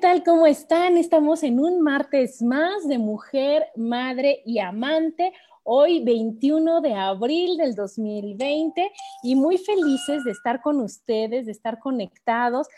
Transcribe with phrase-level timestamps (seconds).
[0.00, 0.22] Tal?
[0.22, 0.96] ¿Cómo están?
[0.96, 5.32] Estamos en un martes más de mujer, madre y amante.
[5.64, 8.92] Hoy 21 de abril del 2020
[9.24, 12.68] y muy felices de estar con ustedes, de estar conectados.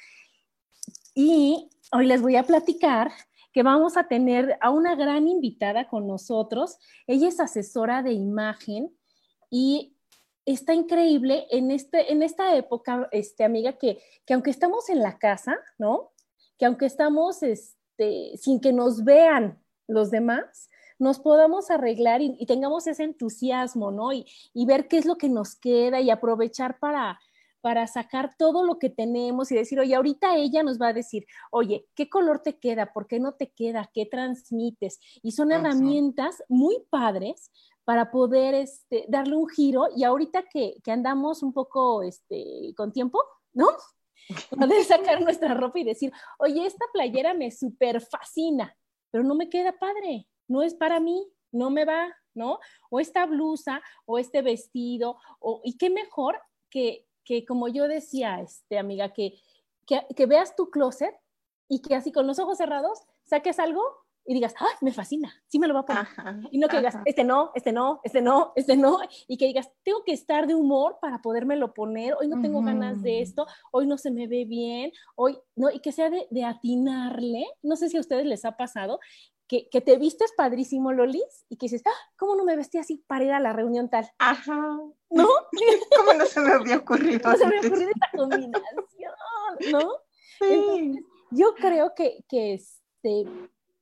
[1.15, 3.13] Y hoy les voy a platicar
[3.53, 6.79] que vamos a tener a una gran invitada con nosotros.
[7.07, 8.97] Ella es asesora de imagen
[9.51, 9.95] y
[10.47, 15.19] está increíble en, este, en esta época, este, amiga, que, que aunque estamos en la
[15.19, 16.10] casa, ¿no?
[16.61, 19.59] Que aunque estamos este, sin que nos vean
[19.89, 24.13] los demás, nos podamos arreglar y, tengamos ese entusiasmo, ¿no?
[24.13, 24.27] Y,
[24.67, 27.19] ver qué es lo que nos queda y aprovechar para,
[27.63, 31.27] para sacar todo lo que tenemos y decir, oye, ahorita ella nos va a decir,
[31.51, 32.93] oye, ¿qué color te queda?
[32.93, 33.91] ¿Por qué no te queda?
[33.95, 35.01] ¿Qué transmites?
[35.23, 37.51] Y son herramientas muy padres
[37.85, 42.93] para poder este, darle un giro y ahorita que, que andamos un poco este, con
[42.93, 43.69] tiempo, ¿no?
[44.51, 48.77] Poder sacar nuestra ropa y decir, oye, esta playera me súper fascina,
[49.11, 52.59] pero no me queda padre, no es para mí, no me va, ¿no?
[52.91, 56.41] O esta blusa o este vestido, o, y qué mejor
[56.71, 59.35] que, que como yo decía, este, amiga, que,
[59.87, 61.15] que, que veas tu closet
[61.69, 63.83] y que así con los ojos cerrados saques algo
[64.27, 65.33] y digas, ¡ay, me fascina!
[65.49, 66.07] Sí me lo va a poner.
[66.51, 68.99] y no que digas, este no, este no, este no, este no.
[69.27, 72.15] Y que digas, tengo que estar de humor para podérmelo poner.
[72.15, 73.47] Hoy no tengo ganas de esto.
[73.73, 74.93] Hoy no se me ve bien.
[75.17, 75.71] Hoy, ¿no?
[75.71, 77.47] Y que sea de, de atinarle.
[77.63, 79.01] No sé si a ustedes les ha pasado
[79.49, 82.13] que, que, te vistes padrísimo, Lolis, y que dices, ¡ah!
[82.17, 84.09] ¿Cómo no me vestí así para ir a la reunión tal?
[84.19, 84.79] Ajá.
[85.11, 85.29] ¿No?
[85.99, 87.29] ¿Cómo no se me había ocurrido?
[87.29, 88.85] No se me había ocurrido esta combinación,
[89.73, 89.93] ¿no?
[90.39, 90.45] Sí.
[90.53, 93.27] Entonces, yo creo que, que este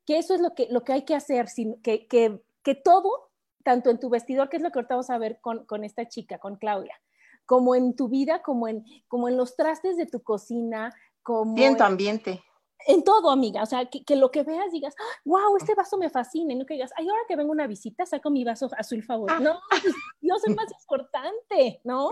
[0.09, 1.49] que eso es lo que, lo que hay que hacer,
[1.83, 3.29] que, que, que todo,
[3.63, 6.09] tanto en tu vestidor, que es lo que ahorita vamos a ver con, con esta
[6.09, 6.99] chica, con Claudia,
[7.45, 11.59] como en tu vida, como en, como en los trastes de tu cocina, como...
[11.59, 12.43] Y en tu ambiente.
[12.87, 13.63] En todo, amiga.
[13.63, 14.95] O sea, que, que lo que veas digas,
[15.27, 16.55] wow, este vaso me fascina.
[16.55, 19.37] Y no que digas, ay, ahora que vengo una visita, saco mi vaso azul favorito.
[19.37, 19.41] Ah.
[19.41, 22.09] No, pues, yo soy más importante, ¿no?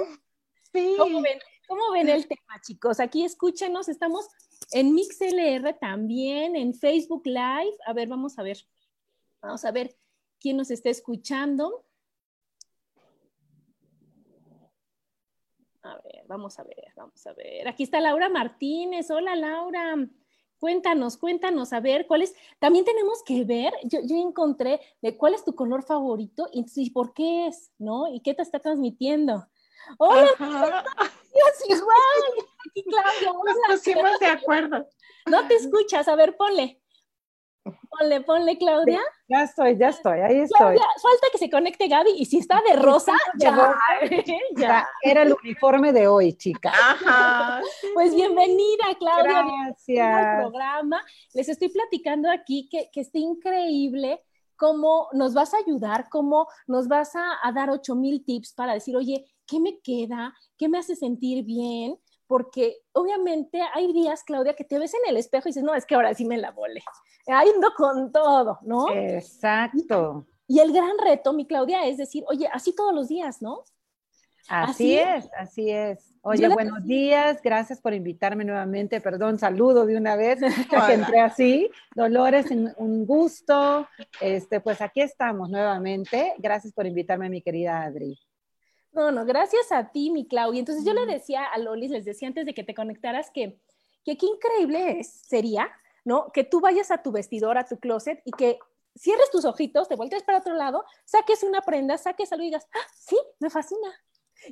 [0.70, 0.96] Sí.
[0.98, 1.38] ¿Cómo ven?
[1.66, 3.00] ¿Cómo ven el tema, chicos?
[3.00, 4.28] Aquí escúchenos, estamos
[4.72, 7.76] en MixLR también, en Facebook Live.
[7.86, 8.58] A ver, vamos a ver.
[9.40, 9.96] Vamos a ver
[10.40, 11.84] quién nos está escuchando.
[15.82, 17.68] A ver, vamos a ver, vamos a ver.
[17.68, 19.10] Aquí está Laura Martínez.
[19.10, 19.96] Hola, Laura.
[20.58, 22.34] Cuéntanos, cuéntanos, a ver, ¿cuál es?
[22.58, 26.90] También tenemos que ver, yo, yo encontré de cuál es tu color favorito y, y,
[26.90, 28.08] por qué es, ¿no?
[28.08, 29.46] Y qué te está transmitiendo.
[29.98, 32.46] Hola, Dios, igual.
[32.76, 33.32] Aquí, Claudia.
[33.32, 34.88] Nos pusimos de acuerdo.
[35.26, 36.80] No te escuchas, a ver, ponle.
[37.64, 39.00] Ponle, ponle, Claudia.
[39.28, 40.58] Ya estoy, ya estoy, ahí estoy.
[40.58, 43.74] Claudia, falta que se conecte Gaby y si está de rosa, ya,
[44.56, 44.88] ya.
[45.02, 46.70] Era el uniforme de hoy, chica.
[46.70, 47.60] Ajá.
[47.94, 49.42] Pues bienvenida, Claudia.
[49.42, 50.16] Gracias.
[50.16, 51.02] Al programa.
[51.32, 54.22] Les estoy platicando aquí que, que está increíble
[54.56, 58.96] cómo nos vas a ayudar, cómo nos vas a, a dar 8000 tips para decir,
[58.96, 60.34] oye, ¿qué me queda?
[60.56, 61.98] ¿Qué me hace sentir bien?
[62.26, 65.86] Porque obviamente hay días, Claudia, que te ves en el espejo y dices, no, es
[65.86, 66.82] que ahora sí me la volé.
[67.26, 68.92] Ahí ando con todo, ¿no?
[68.92, 70.26] Exacto.
[70.48, 73.64] Y, y el gran reto, mi Claudia, es decir, oye, así todos los días, ¿no?
[74.48, 76.14] Así, así es, así es.
[76.22, 79.00] Oye, buenos días, gracias por invitarme nuevamente.
[79.00, 80.40] Perdón, saludo de una vez,
[80.70, 81.70] que entré así.
[81.94, 82.46] Dolores,
[82.76, 83.88] un gusto.
[84.20, 86.34] Este, pues aquí estamos nuevamente.
[86.38, 88.18] Gracias por invitarme, mi querida Adri.
[88.96, 90.58] No, no, gracias a ti, mi Claudia.
[90.58, 93.60] Entonces yo le decía a Lolis, les decía antes de que te conectaras que,
[94.06, 95.70] que qué increíble es, sería,
[96.02, 96.32] ¿no?
[96.32, 98.58] Que tú vayas a tu vestidor, a tu closet y que
[98.96, 102.66] cierres tus ojitos, te vueltes para otro lado, saques una prenda, saques algo y digas,
[102.74, 103.92] ah, sí, me fascina.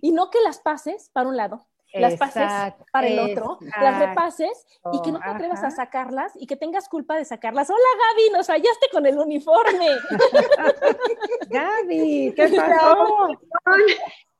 [0.02, 4.66] Y no que las pases para un lado, las pases para el otro, las repases
[4.92, 7.70] y que no te atrevas a sacarlas y que tengas culpa de sacarlas.
[7.70, 9.88] Hola Gaby, nos fallaste con el uniforme.
[11.48, 13.28] Gaby, ¿qué pasó?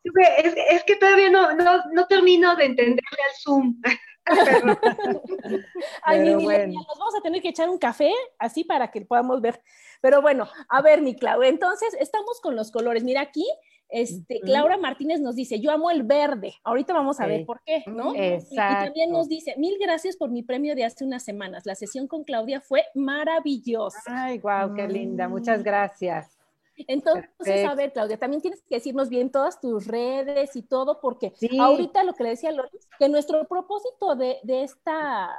[0.05, 3.81] Es, que todavía no, no, no termino de entenderle al Zoom.
[6.03, 6.73] Ay, mi bueno.
[6.75, 9.61] nos vamos a tener que echar un café así para que podamos ver.
[10.01, 13.05] Pero bueno, a ver, mi Clau, entonces estamos con los colores.
[13.05, 13.47] Mira aquí,
[13.89, 16.55] este, Laura Martínez nos dice, yo amo el verde.
[16.65, 18.15] Ahorita vamos a ver por qué, ¿no?
[18.15, 18.83] Exacto.
[18.83, 21.65] Y, también nos dice, mil gracias por mi premio de hace unas semanas.
[21.65, 24.01] La sesión con Claudia fue maravillosa.
[24.07, 25.29] Ay, guau, qué linda.
[25.29, 25.63] Muchas mm.
[25.63, 26.34] gracias.
[26.77, 31.33] Entonces, a ver, Claudia, también tienes que decirnos bien todas tus redes y todo, porque
[31.61, 35.31] ahorita lo que le decía Loris, que nuestro propósito de, esta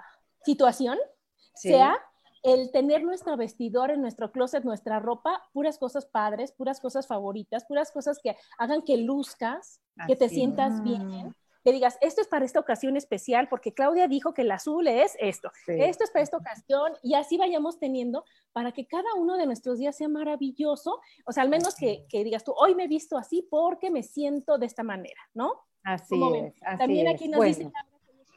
[0.44, 0.98] situación
[1.54, 1.98] sea
[2.44, 7.66] el tener nuestro vestidor en nuestro closet, nuestra ropa, puras cosas padres, puras cosas favoritas,
[7.66, 11.36] puras cosas que hagan que luzcas, que te sientas bien,
[11.66, 15.18] que digas, esto es para esta ocasión especial, porque Claudia dijo que el azul es
[15.20, 18.24] esto, esto es para esta ocasión, y así vayamos teniendo
[18.54, 22.44] para que cada uno de nuestros días sea maravilloso, o sea, al menos que, digas
[22.44, 25.66] tú, hoy me he visto así porque me siento de esta manera, ¿no?
[25.84, 26.54] Así es.
[26.78, 27.72] También aquí nos dice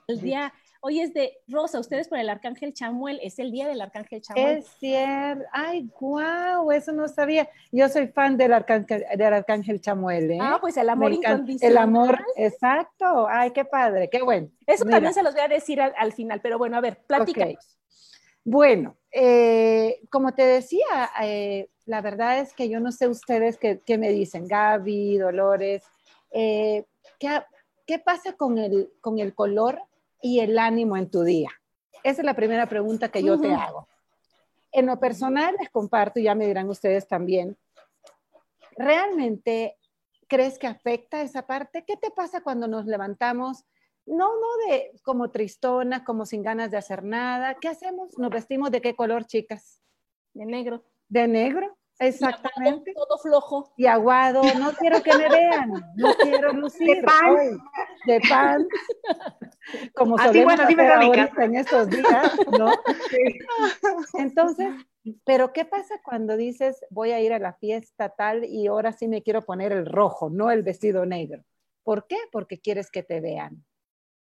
[0.06, 3.80] el día Hoy es de Rosa, ustedes por el Arcángel Chamuel, es el día del
[3.80, 4.58] Arcángel Chamuel.
[4.58, 7.48] Es cierto, ay, guau, eso no sabía.
[7.72, 10.30] Yo soy fan del Arcángel, del Arcángel Chamuel.
[10.30, 10.38] ¿eh?
[10.40, 11.72] Ah, pues el amor incondicional.
[11.72, 14.50] El amor, exacto, ay, qué padre, qué bueno.
[14.68, 17.76] Eso también se los voy a decir al, final, pero bueno, a ver, platícanos.
[18.44, 23.98] Bueno, eh, como te decía, eh, la verdad es que yo no sé ustedes qué,
[23.98, 25.82] me dicen, Gaby, Dolores,
[26.30, 26.84] ¿qué,
[27.84, 29.82] ¿qué, pasa con el, con el color
[30.22, 31.50] y el ánimo en tu día?
[32.02, 33.88] Esa es la primera pregunta que yo te hago.
[34.72, 37.56] En lo personal les comparto, y ya me dirán ustedes también,
[38.76, 39.76] ¿realmente
[40.28, 41.84] crees que afecta esa parte?
[41.86, 43.64] ¿Qué te pasa cuando nos levantamos?
[44.06, 47.54] No, no de como tristona, como sin ganas de hacer nada.
[47.54, 48.16] ¿Qué hacemos?
[48.18, 49.82] ¿Nos vestimos de qué color, chicas?
[50.34, 50.84] De negro.
[51.08, 51.76] ¿De negro?
[51.98, 52.92] Exactamente.
[52.94, 53.72] todo flojo.
[53.76, 56.96] Y aguado, no quiero que me vean, no quiero lucir.
[56.96, 57.58] De pan.
[58.06, 58.68] de pan.
[59.94, 62.72] Como así, bueno, hacer en estos días, ¿no?
[64.14, 64.68] Entonces,
[65.24, 69.08] pero ¿qué pasa cuando dices voy a ir a la fiesta tal y ahora sí
[69.08, 71.44] me quiero poner el rojo, no el vestido negro?
[71.82, 72.16] ¿Por qué?
[72.30, 73.64] Porque quieres que te vean.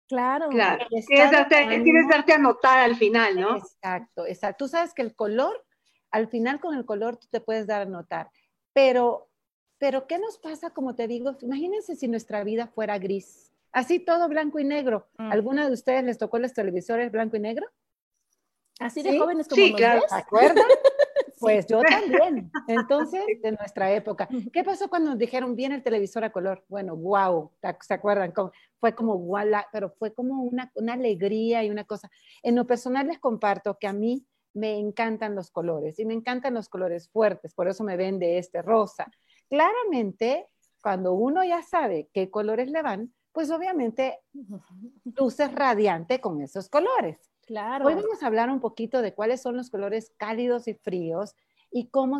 [0.08, 0.50] Claro.
[0.50, 0.86] Claro.
[0.90, 3.58] Quieres darte, quieres darte a notar al final, ¿no?
[3.58, 4.66] Exacto, exacto.
[4.66, 5.67] Tú sabes que el color
[6.12, 8.30] al final con el color tú te puedes dar a notar.
[8.74, 9.30] Pero,
[9.78, 11.36] pero ¿qué nos pasa, como te digo?
[11.42, 13.52] Imagínense si nuestra vida fuera gris.
[13.72, 15.08] Así todo blanco y negro.
[15.18, 15.32] Mm.
[15.32, 17.68] ¿Alguna de ustedes les tocó los televisores blanco y negro?
[18.80, 20.02] Así de jóvenes como sí, claro.
[20.08, 20.66] ¿Se acuerdan?
[21.40, 22.52] Pues yo también.
[22.68, 24.28] Entonces, de nuestra época.
[24.52, 26.64] ¿Qué pasó cuando nos dijeron, viene el televisor a color?
[26.68, 27.52] Bueno, wow,
[27.82, 28.34] ¿se acuerdan?
[28.80, 32.10] Fue como, wow, pero fue como una, una alegría y una cosa.
[32.44, 36.54] En lo personal les comparto que a mí me encantan los colores y me encantan
[36.54, 39.12] los colores fuertes, por eso me ven de este rosa.
[39.50, 40.48] Claramente,
[40.82, 44.20] cuando uno ya sabe qué colores le van, pues obviamente
[45.04, 47.32] luces radiante con esos colores.
[47.46, 47.86] Claro.
[47.86, 51.36] Hoy vamos a hablar un poquito de cuáles son los colores cálidos y fríos
[51.72, 52.20] y cómo,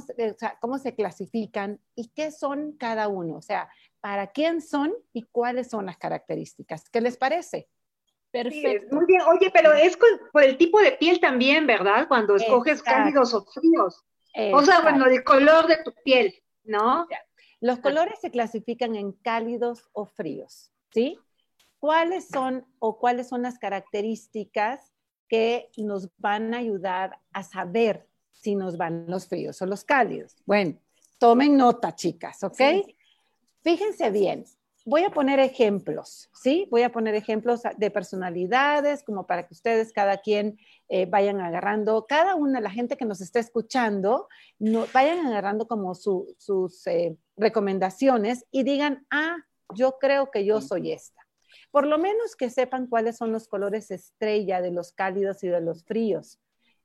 [0.62, 3.70] cómo se clasifican y qué son cada uno, o sea,
[4.00, 6.90] para quién son y cuáles son las características.
[6.90, 7.68] ¿Qué les parece?
[8.44, 8.96] Perfecto.
[8.96, 9.98] muy bien, oye, pero es
[10.32, 12.08] por el tipo de piel también, ¿verdad?
[12.08, 14.04] Cuando escoges cálidos o fríos.
[14.54, 17.08] O sea, bueno, el color de tu piel, ¿no?
[17.60, 21.20] Los colores se clasifican en cálidos o fríos, ¿sí?
[21.80, 24.94] ¿Cuáles son o cuáles son las características
[25.28, 30.36] que nos van a ayudar a saber si nos van los fríos o los cálidos?
[30.46, 30.78] Bueno,
[31.18, 32.62] tomen nota, chicas, ¿ok?
[33.62, 34.46] Fíjense bien,
[34.88, 36.66] voy a poner ejemplos, ¿sí?
[36.72, 42.06] Voy a poner ejemplos de personalidades, como para que ustedes, cada quien, eh, vayan agarrando,
[42.08, 44.30] cada una, la gente que nos está escuchando,
[44.94, 49.36] vayan agarrando como sus eh, recomendaciones y digan, ah,
[49.76, 51.28] yo creo que yo soy esta.
[51.70, 55.60] Por lo menos que sepan cuáles son los colores estrella de los cálidos y de
[55.60, 56.40] los fríos.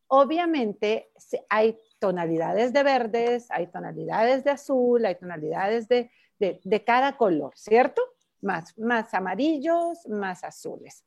[0.08, 1.12] Obviamente
[1.48, 8.02] hay tonalidades de verdes, hay tonalidades de azul, hay tonalidades de de, cada color, ¿cierto?
[8.40, 11.04] Más, más amarillos, más azules.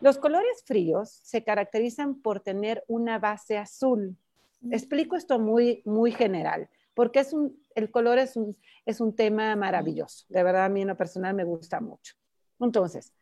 [0.00, 4.16] Los colores fríos se caracterizan por tener una base azul.
[4.70, 9.54] Explico esto muy, muy general, porque es un, el color es un, es un tema
[9.56, 10.24] maravilloso.
[10.28, 12.14] De verdad, a mí en lo personal me gusta mucho.
[12.58, 13.12] Entonces,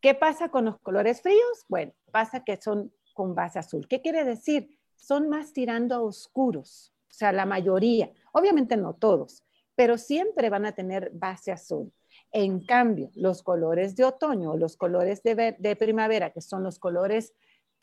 [0.00, 1.64] ¿qué pasa con los colores fríos?
[1.68, 3.86] Bueno, pasa que son con base azul.
[3.88, 4.78] ¿Qué quiere decir?
[4.96, 8.10] Son más tirando a oscuros, o sea, la mayoría.
[8.32, 9.42] Obviamente no todos,
[9.78, 11.92] pero siempre van a tener base azul.
[12.32, 17.32] En cambio, los colores de otoño, los colores de, primavera, que son los colores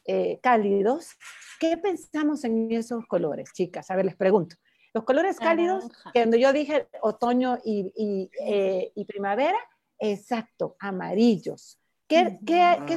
[0.03, 1.11] eh, cálidos,
[1.57, 3.89] ¿qué pensamos en esos colores, chicas?
[3.91, 4.57] A ver, les pregunto.
[4.93, 9.57] Los colores cálidos, cuando yo dije otoño y, eh, primavera,
[9.97, 11.79] exacto, amarillos.
[12.09, 12.37] ¿Qué,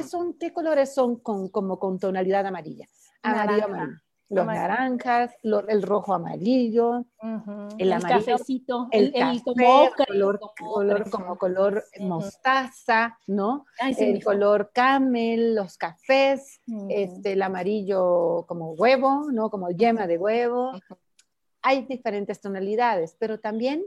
[0.05, 2.85] son, ¿Qué colores son con, como con tonalidad amarilla?
[3.23, 7.05] Amarillo, amarillo los naranjas, el rojo amarillo,
[7.77, 9.11] el, amarillo, cafecito, el,
[10.05, 10.39] color,
[11.09, 13.65] como color mostaza, ¿no?
[13.79, 19.49] el color camel, los cafés, este, el amarillo como huevo, ¿no?
[19.49, 20.73] Como yema de huevo.
[21.63, 23.83] Hay diferentes tonalidades, pero también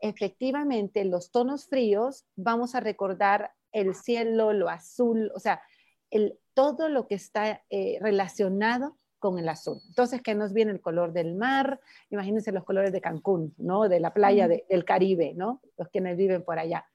[0.00, 5.62] efectivamente los tonos fríos vamos a recordar el cielo, lo azul, o sea,
[6.10, 9.80] el, todo lo que está eh, relacionado con el azul.
[9.88, 11.80] Entonces, ¿qué nos viene el color del mar?
[12.10, 13.88] Imagínense los colores de Cancún, ¿no?
[13.88, 15.60] De la playa del Caribe, ¿no?
[15.76, 16.86] Los quienes viven por allá.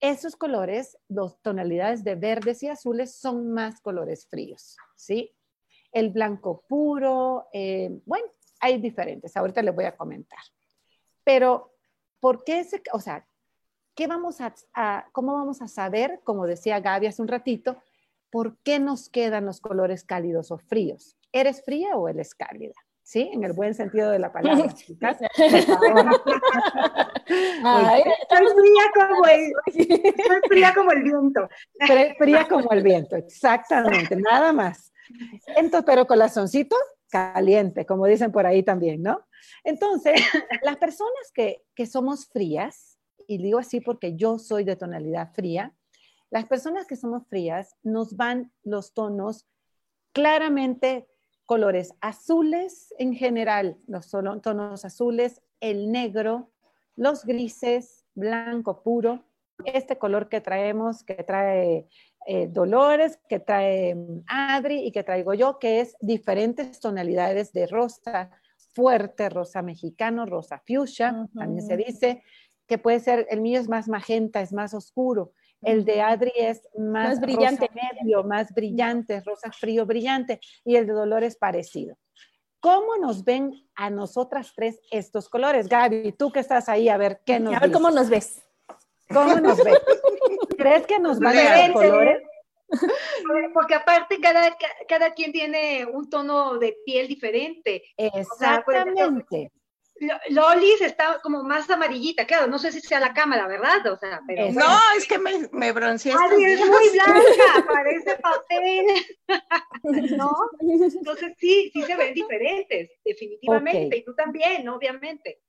[0.00, 5.34] Esos colores, dos tonalidades de verdes y azules, son más colores fríos, ¿sí?
[5.90, 8.26] El blanco puro, eh, bueno,
[8.60, 10.38] hay diferentes, ahorita les voy a comentar.
[11.24, 11.72] Pero,
[12.20, 13.26] ¿por qué ese, o sea,
[13.94, 17.82] ¿qué vamos a, cómo vamos a saber, como decía Gaby hace un ratito,
[18.30, 21.16] por qué nos quedan los colores cálidos o fríos?
[21.36, 22.72] ¿Eres fría o eres cálida?
[23.02, 23.30] ¿Sí?
[23.30, 25.18] En el buen sentido de la palabra, chicas.
[25.18, 25.66] soy fría
[28.94, 29.52] como el,
[30.26, 31.46] soy fría como el viento.
[32.18, 34.94] Fría como el viento, exactamente, nada más.
[35.48, 36.74] Entonces, pero corazoncito
[37.10, 39.26] caliente, como dicen por ahí también, ¿no?
[39.62, 40.18] Entonces,
[40.62, 45.74] las personas que, que somos frías, y digo así porque yo soy de tonalidad fría,
[46.30, 49.46] las personas que somos frías nos van los tonos
[50.16, 51.06] claramente
[51.46, 56.50] colores azules en general, los tonos azules, el negro,
[56.96, 59.24] los grises, blanco puro,
[59.64, 61.88] este color que traemos, que trae
[62.26, 68.30] eh, Dolores, que trae Adri y que traigo yo, que es diferentes tonalidades de rosa
[68.74, 72.22] fuerte, rosa mexicano, rosa fuchsia, también se dice,
[72.66, 75.32] que puede ser, el mío es más magenta, es más oscuro,
[75.62, 80.92] el de Adri es más, brillante, medio, más brillante, rosa frío brillante, y el de
[80.92, 81.96] Dolores parecido.
[82.60, 85.68] ¿Cómo nos ven a nosotras tres estos colores?
[85.68, 88.42] Gaby, tú que estás ahí, a ver qué nos A ver cómo nos ves.
[89.08, 89.78] ¿Cómo nos ves?
[90.58, 92.22] ¿Crees que nos van a ver colores?
[93.54, 94.56] Porque aparte cada,
[94.88, 97.82] cada quien tiene un tono de piel diferente.
[97.96, 99.52] Exactamente.
[100.28, 103.86] Lolis está como más amarillita, claro, no sé si sea la cámara, ¿verdad?
[103.86, 106.12] O sea, pero no, es que me, me bronceé.
[106.12, 108.86] Ay, es muy blanca, parece papel.
[110.18, 110.32] ¿No?
[110.60, 113.96] Entonces sí, sí se ven diferentes, definitivamente.
[113.96, 115.40] Y tú también, obviamente.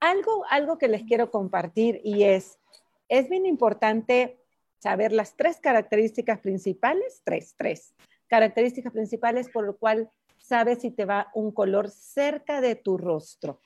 [0.00, 2.58] Algo, algo que les quiero compartir y es,
[3.08, 4.38] es bien importante
[4.78, 7.94] saber las tres características principales, tres, tres
[8.26, 13.60] características principales por lo cual sabes si te va un color cerca de tu rostro.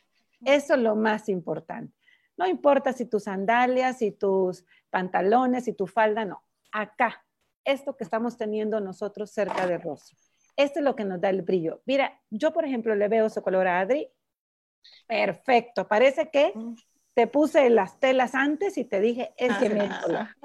[0.45, 1.95] Eso es lo más importante.
[2.37, 6.45] No importa si tus sandalias, si tus pantalones, si tu falda, no.
[6.73, 7.25] Acá,
[7.65, 10.17] esto que estamos teniendo nosotros cerca del rostro.
[10.57, 11.83] Esto es lo que nos da el brillo.
[11.85, 14.09] Mira, yo por ejemplo le veo su color a Adri.
[15.07, 15.87] Perfecto.
[15.87, 16.53] Parece que
[17.19, 19.91] te puse las telas antes y te dije, es que me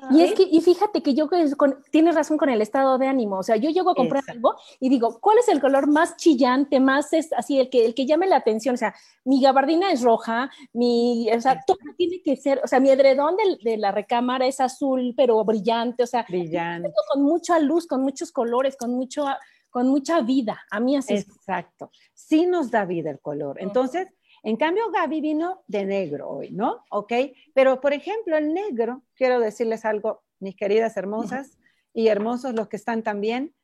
[0.10, 3.38] Y es que, y fíjate que yo con, tienes razón con el estado de ánimo,
[3.38, 6.80] o sea, yo llego a comprar algo y digo, ¿cuál es el color más chillante,
[6.80, 8.74] más es así, el que, el que llame la atención?
[8.74, 12.80] O sea, mi gabardina es roja, mi, o sea, todo tiene que ser, o sea,
[12.80, 16.92] mi edredón de, de la recámara es azul, pero brillante, o sea, brillante.
[17.14, 19.28] con mucha luz, con muchos colores, con mucho
[19.70, 20.62] con mucha vida.
[20.70, 21.16] A mí así.
[21.16, 21.90] Exacto.
[22.14, 23.58] Sí nos da vida el color.
[23.60, 24.08] Entonces,
[24.44, 26.84] en cambio, Gaby vino de negro hoy, ¿no?
[26.90, 27.14] ¿Ok?
[27.54, 31.58] Pero, por ejemplo, el negro, quiero decirles algo, mis queridas hermosas
[31.94, 33.56] y hermosos los que están también,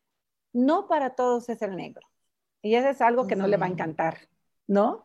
[0.54, 2.08] no para todos es el negro.
[2.62, 4.30] Y eso es algo que no le va a encantar,
[4.68, 5.04] ¿no?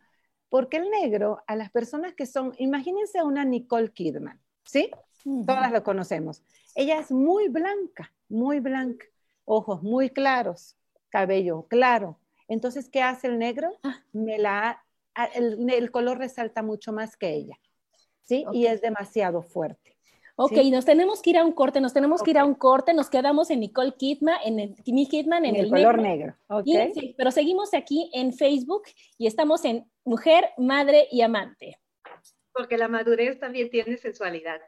[0.49, 4.91] Porque el negro, a las personas que son, imagínense una Nicole Kidman, ¿sí?
[5.25, 6.43] Todas lo conocemos.
[6.77, 9.07] Ella es muy blanca, muy blanca,
[9.45, 10.77] ojos muy claros,
[11.09, 12.21] cabello claro.
[12.47, 13.77] Entonces, ¿qué hace el negro?
[13.83, 14.03] Ah.
[14.13, 14.84] Me la
[15.35, 17.59] el, color resalta mucho más que ella,
[18.23, 18.45] ¿sí?
[18.53, 19.95] Y es demasiado fuerte.
[20.37, 22.93] Ok, nos tenemos que ir a un corte, nos tenemos que ir a un corte,
[22.93, 26.35] nos quedamos en Nicole Kidman, en el, Kidman, en, el, color negro.
[27.17, 28.83] pero seguimos aquí en Facebook
[29.17, 31.79] y estamos en Mujer, Madre y Amante.
[32.53, 34.61] Porque la madurez también tiene sensualidad.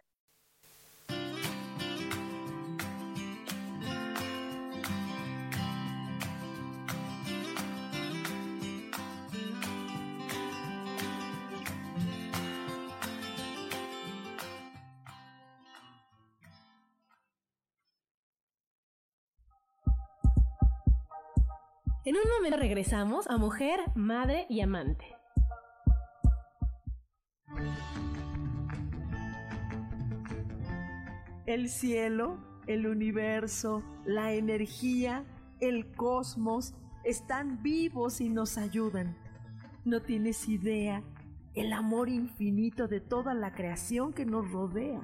[22.07, 25.17] En un momento regresamos a Mujer, Madre y Amante.
[31.47, 35.25] El cielo, el universo, la energía,
[35.59, 39.17] el cosmos están vivos y nos ayudan.
[39.85, 41.03] No tienes idea
[41.55, 45.01] el amor infinito de toda la creación que nos rodea.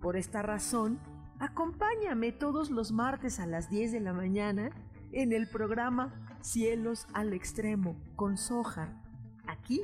[0.00, 0.98] Por esta razón,
[1.38, 4.72] acompáñame todos los martes a las 10 de la mañana
[5.16, 9.02] en el programa Cielos al Extremo con Soja,
[9.46, 9.80] aquí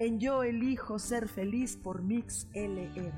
[0.00, 3.12] en Yo Elijo Ser Feliz por Mix LR.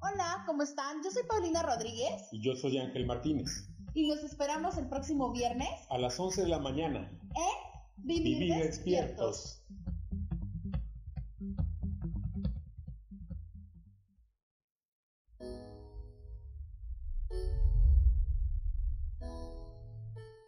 [0.00, 1.02] Hola, ¿cómo están?
[1.04, 2.28] Yo soy Paulina Rodríguez.
[2.32, 3.68] Y yo soy Ángel Martínez.
[3.92, 5.68] Y los esperamos el próximo viernes.
[5.90, 7.10] A las 11 de la mañana.
[7.34, 9.62] En Vivir, despiertos.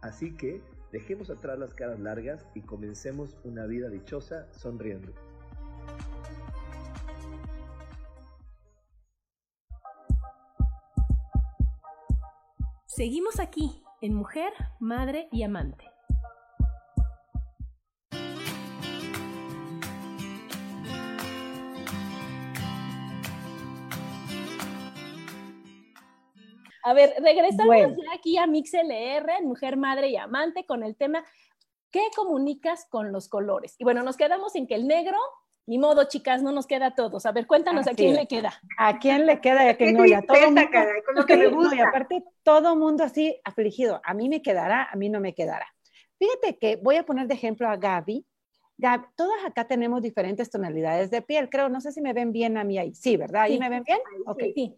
[0.00, 5.12] Así que dejemos atrás las caras largas y comencemos una vida dichosa sonriendo.
[12.86, 15.87] Seguimos aquí en Mujer, Madre y Amante.
[26.88, 31.22] A ver, regresamos ya aquí a MixLR, Mujer, Madre y Amante, con el tema
[31.90, 33.74] ¿qué comunicas con los colores?
[33.78, 35.18] Y bueno, nos quedamos en que el negro,
[35.66, 37.26] ni modo, chicas, no nos queda a todos.
[37.26, 38.54] A ver, cuéntanos a quién le queda.
[38.78, 39.64] ¿A quién le queda?
[39.64, 40.62] Ya que no, ya todo mundo,
[41.04, 41.76] con lo que me gusta.
[41.76, 44.00] y aparte, todo mundo así afligido.
[44.02, 45.66] A mí me quedará, a mí no me quedará.
[46.18, 48.24] Fíjate que voy a poner de ejemplo a Gaby.
[48.78, 51.68] Gaby, todas acá tenemos diferentes tonalidades de piel, creo.
[51.68, 52.94] No sé si me ven bien a mí ahí.
[52.94, 53.42] Sí, ¿verdad?
[53.42, 53.98] ¿Ahí me ven bien?
[54.26, 54.42] Ok.
[54.54, 54.74] Sí.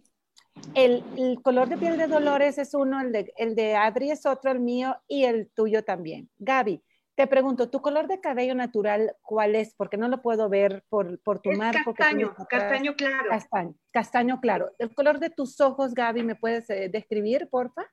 [0.74, 4.50] El, color de piel de Dolores es uno, el de, el de Adri es otro,
[4.50, 6.30] el mío y el tuyo también.
[6.38, 6.82] Gaby,
[7.14, 9.74] te pregunto, ¿tu color de cabello natural cuál es?
[9.74, 11.94] Porque no lo puedo ver por, por tu es marco.
[11.94, 13.28] Castaño, castaño claro.
[13.30, 14.72] Castaño, castaño claro.
[14.78, 17.84] ¿El color de tus ojos, Gaby, me puedes eh, describir, porfa?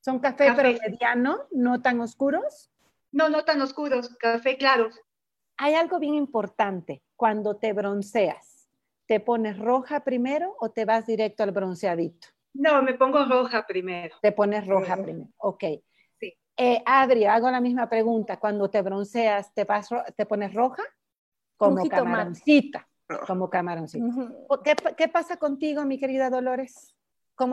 [0.00, 2.70] ¿Son café, café, pero mediano, no tan oscuros?
[3.12, 5.00] No, no tan oscuros, café claros.
[5.56, 8.57] Hay algo bien importante cuando te bronceas
[9.08, 12.28] ¿Te pones roja primero o te vas directo al bronceadito?
[12.52, 14.14] No, me pongo roja primero.
[14.20, 15.64] Te pones roja primero, ok.
[16.20, 16.36] Sí.
[16.58, 18.38] Eh, Adri, hago la misma pregunta.
[18.38, 20.82] Cuando te bronceas, ¿te, vas, te pones roja?
[21.56, 22.86] Como camaroncita.
[23.26, 24.04] Como camaroncita.
[24.62, 26.94] ¿Qué, ¿Qué, pasa contigo, mi querida Dolores?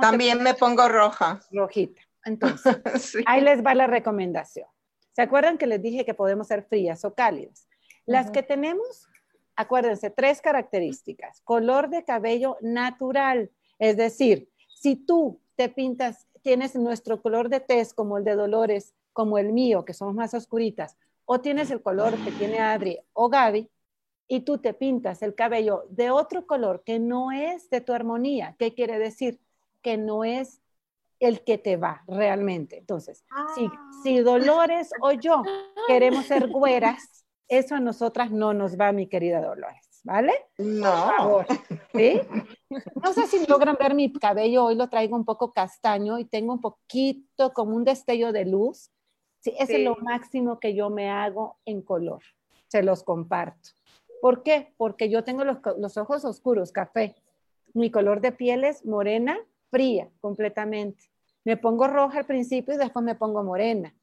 [0.01, 1.39] También me pongo roja.
[1.51, 2.01] Rojita.
[2.25, 2.75] Entonces,
[3.27, 4.67] ahí les va la recomendación.
[5.13, 7.69] ¿Se acuerdan que les dije que podemos ser frías o cálidas?
[8.05, 9.07] Las que tenemos
[9.55, 11.41] acuérdense, tres características.
[11.41, 17.93] Color de cabello natural, es decir, si tú te pintas, tienes nuestro color de tez
[17.93, 22.15] como el de Dolores, como el mío, que somos más oscuritas, o tienes el color
[22.23, 23.69] que tiene Adri o Gaby,
[24.27, 28.55] y tú te pintas el cabello de otro color que no es de tu armonía,
[28.57, 29.39] ¿qué quiere decir?
[29.81, 30.61] Que no es
[31.19, 32.77] el que te va realmente.
[32.77, 33.23] Entonces,
[33.55, 33.69] si,
[34.03, 35.43] si Dolores o yo
[35.87, 39.85] queremos ser güeras, eso a nosotras no nos va, mi querida Dolores.
[40.05, 40.33] ¿vale?
[40.59, 41.43] No.
[41.93, 42.21] ¿Sí?
[43.03, 46.53] No sé si logran ver mi cabello, hoy lo traigo un poco castaño y tengo
[46.53, 48.91] un poquito como un destello de luz.
[49.39, 52.21] Sí, ese es lo máximo que yo me hago en color.
[52.67, 53.71] Se los comparto.
[54.21, 54.73] ¿Por qué?
[54.77, 57.15] Porque yo tengo los, los ojos oscuros, café.
[57.73, 59.37] Mi color de piel es morena,
[59.69, 61.05] fría, completamente.
[61.43, 63.93] Me pongo roja al principio y después me pongo morena.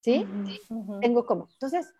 [0.00, 0.26] ¿Sí?
[1.00, 1.48] Tengo como.
[1.52, 1.92] Entonces,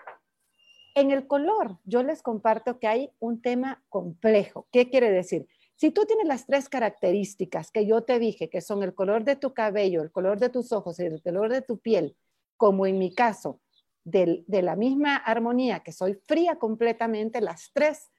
[0.96, 4.66] en el color, yo les comparto que hay un tema complejo.
[4.72, 5.46] ¿Qué quiere decir?
[5.76, 9.36] Si tú tienes las tres características que yo te dije, que son el color de
[9.36, 12.16] tu cabello, el color de tus ojos y el color de tu piel,
[12.56, 13.60] como en mi caso,
[14.04, 18.10] de, la misma armonía, que soy fría completamente, las tres.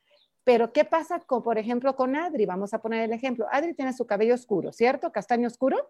[0.44, 2.46] Pero ¿qué pasa, con, por ejemplo, con Adri?
[2.46, 3.48] Vamos a poner el ejemplo.
[3.52, 5.12] Adri tiene su cabello oscuro, ¿cierto?
[5.12, 5.90] ¿Castaño oscuro?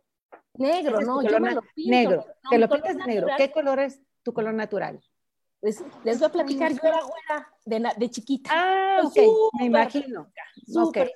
[0.53, 1.91] Negro, no, yo me lo pinto.
[1.91, 3.27] Negro, te lo pintas negro.
[3.35, 5.01] ¿Qué color es tu color natural?
[5.61, 8.49] Les, les, voy a platicar, yo era güera de, de chiquita.
[8.53, 9.15] Ah, ok,
[9.59, 10.31] me imagino.
[10.65, 11.11] Súper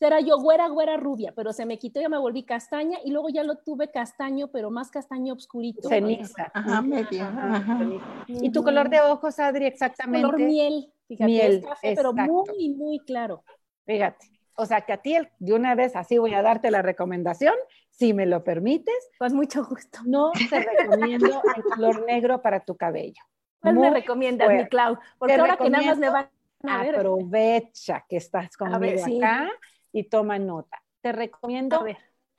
[0.00, 3.10] Era yo güera, güera, rubia, pero se me quitó, y ya me volví castaña y
[3.10, 5.88] luego ya lo tuve castaño, pero más castaño oscurito.
[5.88, 6.50] Ceniza.
[6.52, 7.24] Ajá, medio.
[7.24, 7.80] Ajá.
[8.26, 10.26] ¿Y tu color de ojos, Adri, exactamente?
[10.26, 13.44] Color miel, fíjate, miel, es café, pero muy, muy claro.
[13.86, 14.26] Fíjate.
[14.60, 17.54] O sea, que a ti de una vez así voy a darte la recomendación,
[17.90, 19.08] si me lo permites.
[19.16, 20.00] Pues mucho gusto.
[20.04, 23.22] No te recomiendo el color negro para tu cabello.
[23.60, 24.98] ¿Cuál me recomiendas, mi Clau?
[25.18, 26.28] Porque ahora que nada más me van
[26.64, 26.96] a ver.
[26.96, 29.50] Aprovecha que estás conmigo acá
[29.92, 30.82] y toma nota.
[31.00, 31.84] Te recomiendo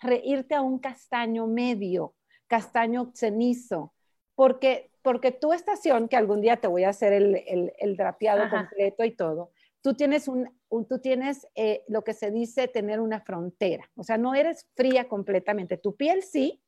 [0.01, 2.13] reírte a un castaño medio,
[2.47, 3.93] castaño cenizo,
[4.36, 9.03] porque, porque tu estación, que algún día te voy a hacer el, el, drapeado completo
[9.03, 9.51] y todo,
[9.82, 10.49] tú tienes, un,
[10.88, 15.10] tú tienes eh, lo que se dice tener una frontera, o sea, no eres fría
[15.10, 16.62] completamente, tu piel sí,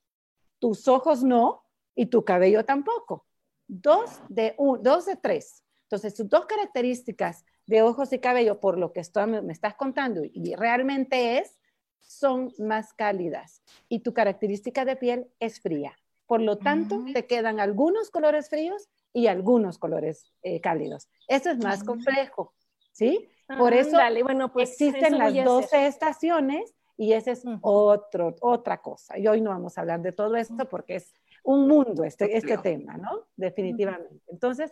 [0.60, 1.64] tus ojos no
[1.96, 3.26] y tu cabello tampoco
[3.72, 5.64] dos de, un, dos de tres.
[5.84, 10.22] Entonces, sus dos características de ojos y cabello, por lo que estoy, me estás contando,
[10.24, 11.58] y realmente es,
[12.02, 13.62] son más cálidas.
[13.88, 15.98] Y tu característica de piel es fría.
[16.26, 21.10] Por lo tanto, te quedan algunos colores fríos y algunos colores eh, cálidos.
[21.28, 22.54] Eso es más complejo,
[22.92, 23.28] ¿sí?
[23.58, 29.18] Por eso bueno, pues existen las 12 estaciones y esa es otro, otra cosa.
[29.18, 32.58] Y hoy no vamos a hablar de todo esto porque es un mundo este, este
[32.58, 33.27] tema, ¿no?
[33.36, 34.21] Definitivamente.
[34.27, 34.71] Entonces,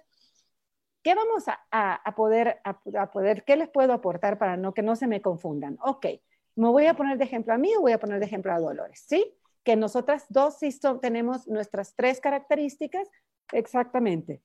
[1.03, 5.07] ¿qué vamos a, poder, a, poder, qué les puedo aportar para no, que no se
[5.07, 5.77] me confundan?
[5.81, 6.05] Ok,
[6.55, 8.59] me voy a poner de ejemplo a mí o voy a poner de ejemplo a
[8.59, 9.35] Dolores, ¿sí?
[9.63, 10.69] Que nosotras dos sí
[11.01, 13.09] tenemos nuestras tres características
[13.51, 14.41] exactamente.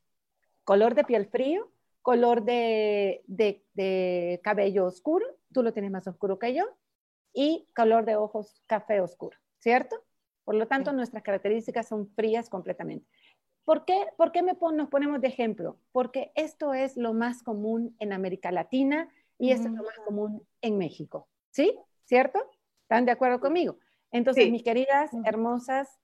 [0.64, 1.70] Color de piel frío,
[2.02, 6.64] color de, de cabello oscuro, tú lo tienes más oscuro que yo,
[7.34, 10.02] y color de ojos café oscuro, ¿cierto?
[10.44, 13.06] Por lo tanto, nuestras características son frías completamente.
[13.64, 15.78] ¿Por qué, por qué me nos ponemos de ejemplo?
[15.90, 20.46] Porque esto es lo más común en América Latina y esto es lo más común
[20.60, 21.28] en México.
[21.50, 21.78] ¿Sí?
[22.04, 22.38] ¿Cierto?
[22.82, 23.78] ¿Están de acuerdo conmigo?
[24.10, 25.98] Entonces, mis queridas, hermosas,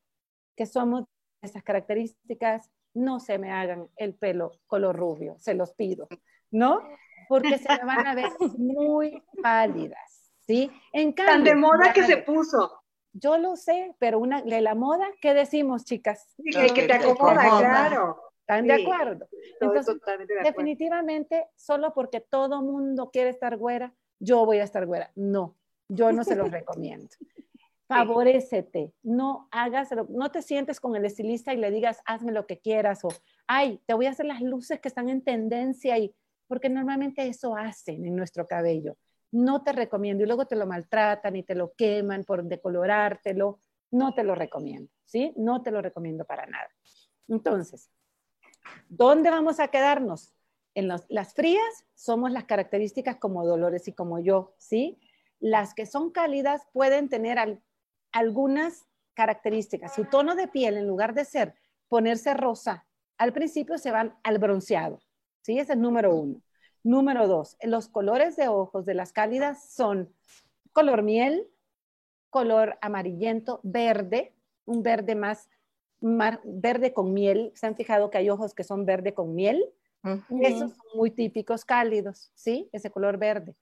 [0.57, 5.73] que somos de esas características, no se me hagan el pelo color rubio, se los
[5.75, 6.09] pido,
[6.51, 6.83] ¿no?
[7.29, 10.71] Porque se me van a ver muy pálidas, ¿sí?
[10.93, 12.80] En cambio, Tan de moda que se puso.
[13.13, 16.35] Yo lo sé, pero una, de la moda, ¿qué decimos, chicas?
[16.75, 18.21] que te acomoda, claro.
[18.41, 19.29] ¿Están de acuerdo?
[19.61, 19.97] Entonces,
[20.43, 25.13] definitivamente, solo porque todo mundo quiere estar güera, yo voy a estar güera.
[25.15, 25.57] No,
[25.89, 27.09] yo no se los recomiendo.
[27.87, 32.59] Favorécete, no hagas, no te sientes con el estilista y le digas, hazme lo que
[32.59, 33.09] quieras o,
[33.49, 36.15] ay, te voy a hacer las luces que están en tendencia y,
[36.47, 38.97] porque normalmente eso hacen en nuestro cabello
[39.33, 40.25] no te recomiendo.
[40.25, 43.61] Y luego te lo maltratan y te lo queman por decolorártelo.
[43.91, 45.33] No te lo recomiendo, ¿sí?
[45.37, 46.69] No te lo recomiendo para nada.
[47.29, 47.91] Entonces,
[48.89, 50.33] ¿dónde vamos a quedarnos?
[50.75, 55.01] En las frías somos las características como Dolores y como yo, ¿sí?
[55.41, 57.61] Las que son cálidas pueden tener
[58.13, 59.95] algunas características.
[59.95, 61.55] Su tono de piel, en lugar de ser
[61.89, 62.87] ponerse rosa,
[63.19, 65.01] al principio se van al bronceado,
[65.43, 65.59] ¿sí?
[65.59, 66.41] Ese es número uno.
[66.83, 70.15] Número dos, los colores de ojos de las cálidas son
[70.73, 71.47] color miel,
[72.31, 75.49] color amarillento, verde, un verde más,
[76.01, 77.53] verde con miel.
[77.55, 79.65] ¿Se han fijado que hay ojos que son verde con miel?
[80.41, 82.71] Esos son muy típicos cálidos, ¿sí?
[82.73, 83.55] Ese color verde.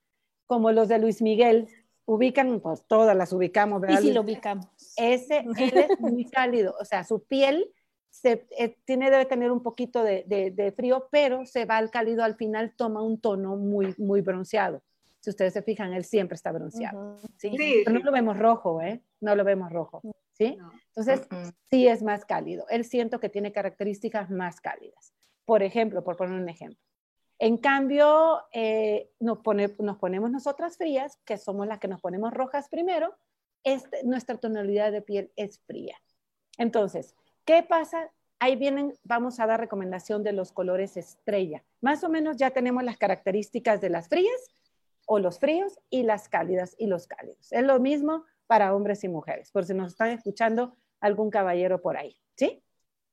[0.45, 1.67] Como los de Luis Miguel,
[2.05, 3.99] ubican, pues todas las ubicamos, ¿verdad?
[3.99, 4.67] Y sí lo ubicamos.
[4.95, 7.71] Ese, él es muy cálido, o sea, su piel
[8.09, 12.35] se, eh, tiene, debe tener un poquito de, frío, pero se va al cálido al
[12.35, 14.81] final, toma un tono muy, muy bronceado.
[15.19, 17.19] Si ustedes se fijan, él siempre está bronceado.
[17.37, 17.51] ¿sí?
[17.87, 19.03] no lo vemos rojo, ¿eh?
[19.19, 20.57] No lo vemos rojo, ¿sí?
[20.95, 21.27] Entonces,
[21.69, 22.65] sí es más cálido.
[22.69, 25.13] Él siento que tiene características más cálidas.
[25.45, 26.79] Por ejemplo, por poner un ejemplo,
[27.37, 29.39] En cambio, eh, nos,
[29.79, 33.15] nos, ponemos nosotras frías, que somos las que nos ponemos rojas primero,
[33.63, 35.97] este, nuestra tonalidad de piel es fría.
[36.57, 37.15] Entonces,
[37.49, 38.11] ¿qué pasa?
[38.37, 41.63] Ahí vienen, vamos a dar recomendación de los colores estrella.
[41.81, 44.53] Más o menos ya tenemos las características de las frías
[45.07, 47.51] o los fríos y las cálidas y los cálidos.
[47.51, 51.97] Es lo mismo para hombres y mujeres, por si nos están escuchando algún caballero por
[51.97, 52.61] ahí, ¿sí?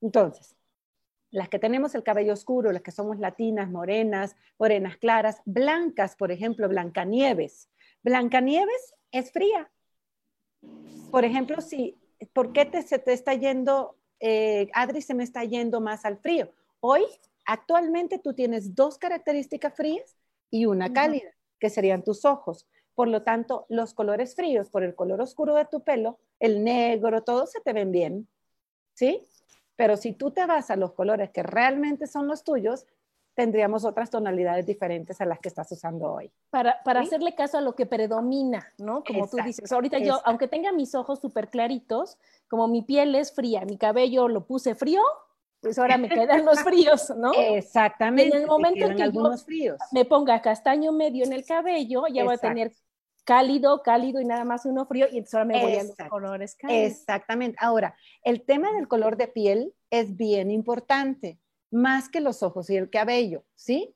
[0.02, 0.54] Entonces,
[1.30, 6.30] las que tenemos el cabello oscuro, las que somos latinas, morenas, morenas claras, blancas, por
[6.30, 7.70] ejemplo, Blancanieves.
[8.02, 9.70] Blancanieves es fría.
[11.10, 11.98] Por ejemplo, si,
[12.34, 16.18] ¿por qué te, se te está yendo, eh, Adri, se me está yendo más al
[16.18, 16.50] frío?
[16.80, 17.02] Hoy,
[17.44, 20.16] actualmente, tú tienes dos características frías
[20.50, 22.66] y una cálida, que serían tus ojos.
[22.94, 27.22] Por lo tanto, los colores fríos por el color oscuro de tu pelo, el negro,
[27.22, 28.28] todo se te ven bien.
[28.94, 29.22] ¿Sí?
[29.76, 32.86] Pero si tú te vas a los colores que realmente son los tuyos,
[33.36, 36.32] tendríamos otras tonalidades diferentes a las que estás usando hoy.
[36.48, 39.04] Para, para hacerle caso a lo que predomina, ¿no?
[39.04, 42.18] Como tú dices, ahorita yo, aunque tenga mis ojos súper claritos,
[42.48, 45.02] como mi piel es fría, mi cabello lo puse frío,
[45.60, 47.32] pues ahora me quedan los fríos, ¿no?
[47.34, 48.34] Exactamente.
[48.34, 49.78] En el momento que yo fríos.
[49.92, 52.72] me ponga castaño medio en el cabello, ya voy a tener
[53.24, 56.54] cálido, cálido y nada más uno frío y entonces ahora me voy a los colores
[56.54, 56.92] cálidos.
[56.92, 57.58] Exactamente.
[57.60, 61.38] Ahora, el tema del color de piel es bien importante,
[61.70, 63.94] más que los ojos y el cabello, ¿sí?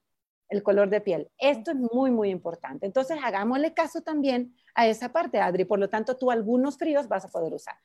[0.49, 1.31] El color de piel.
[1.39, 2.87] Esto es muy, muy importante.
[2.87, 5.65] Entonces, hagámosle caso también a esa parte, Adri.
[5.65, 7.77] Por lo tanto, tú algunos fríos vas a poder usar.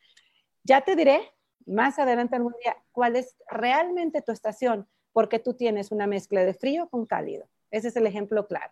[0.64, 1.22] Ya te diré
[1.66, 6.54] más adelante algún día cuál es realmente tu estación, porque tú tienes una mezcla de
[6.54, 7.48] frío con cálido.
[7.72, 8.72] Ese es el ejemplo claro.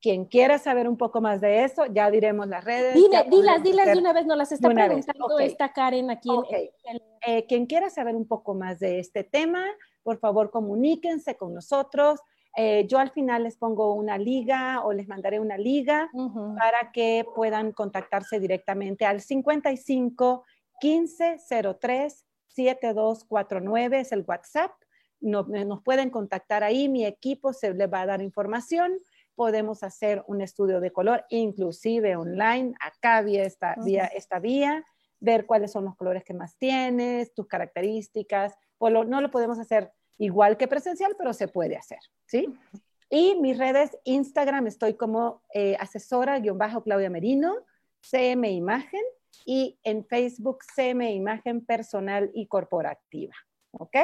[0.00, 2.94] Quien quiera saber un poco más de eso, ya diremos las redes.
[2.94, 6.28] Dile, dilas, dilas de una vez, no las está preguntando esta Karen aquí.
[7.26, 9.64] Eh, quien quiera saber un poco más de este tema,
[10.04, 12.20] por favor comuníquense con nosotros.
[12.56, 16.08] Eh, yo al final les pongo una liga o les mandaré una liga
[16.56, 20.44] para que puedan contactarse directamente al 55
[20.80, 21.38] 15
[21.80, 24.70] 03 7249 es el WhatsApp.
[25.20, 29.00] Nos, nos pueden contactar ahí, mi equipo se les va a dar información
[29.34, 34.84] podemos hacer un estudio de color, inclusive online, acá vía esta, vía, esta vía,
[35.24, 38.54] ver cuáles son los colores que más tienes, tus características.
[38.80, 42.46] no lo podemos hacer igual que presencial, pero se puede hacer, ¿sí?
[43.10, 47.54] Y mis redes, Instagram, estoy como eh, asesora-claudia Merino,
[48.00, 49.02] CM Imagen,
[49.44, 53.34] y en Facebook, CM Imagen Personal y Corporativa,
[53.72, 53.96] ¿ok?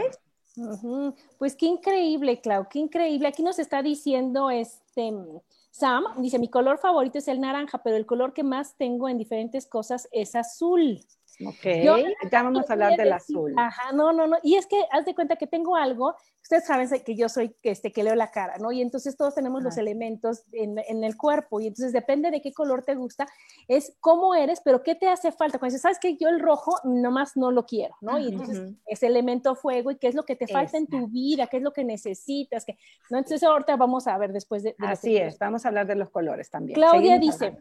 [1.38, 3.28] Pues qué increíble, Clau, qué increíble.
[3.28, 5.12] Aquí nos está diciendo este
[5.70, 9.18] Sam, dice, mi color favorito es el naranja, pero el color que más tengo en
[9.18, 11.00] diferentes cosas es azul.
[11.46, 11.64] Ok,
[12.31, 13.55] ya vamos a hablar del azul.
[13.57, 14.37] Ajá, no, no, no.
[14.42, 17.92] Y es que haz de cuenta que tengo algo, ustedes saben que yo soy, este,
[17.92, 18.72] que leo la cara, ¿no?
[18.72, 22.53] Y entonces todos tenemos los elementos en, en, el cuerpo y entonces depende de qué
[22.53, 23.26] color te gusta,
[23.68, 25.59] es cómo eres, pero qué te hace falta.
[25.59, 28.18] Cuando dices, sabes que yo el rojo nomás no lo quiero, ¿no?
[28.18, 31.46] Y entonces es elemento fuego y qué es lo que te falta en tu vida,
[31.46, 32.76] qué es lo que necesitas, que,
[33.09, 33.18] ¿no?
[33.18, 34.74] Entonces ahorita vamos a ver después de...
[34.79, 36.74] Así es, vamos a hablar de los colores también.
[36.74, 37.57] Claudia dice...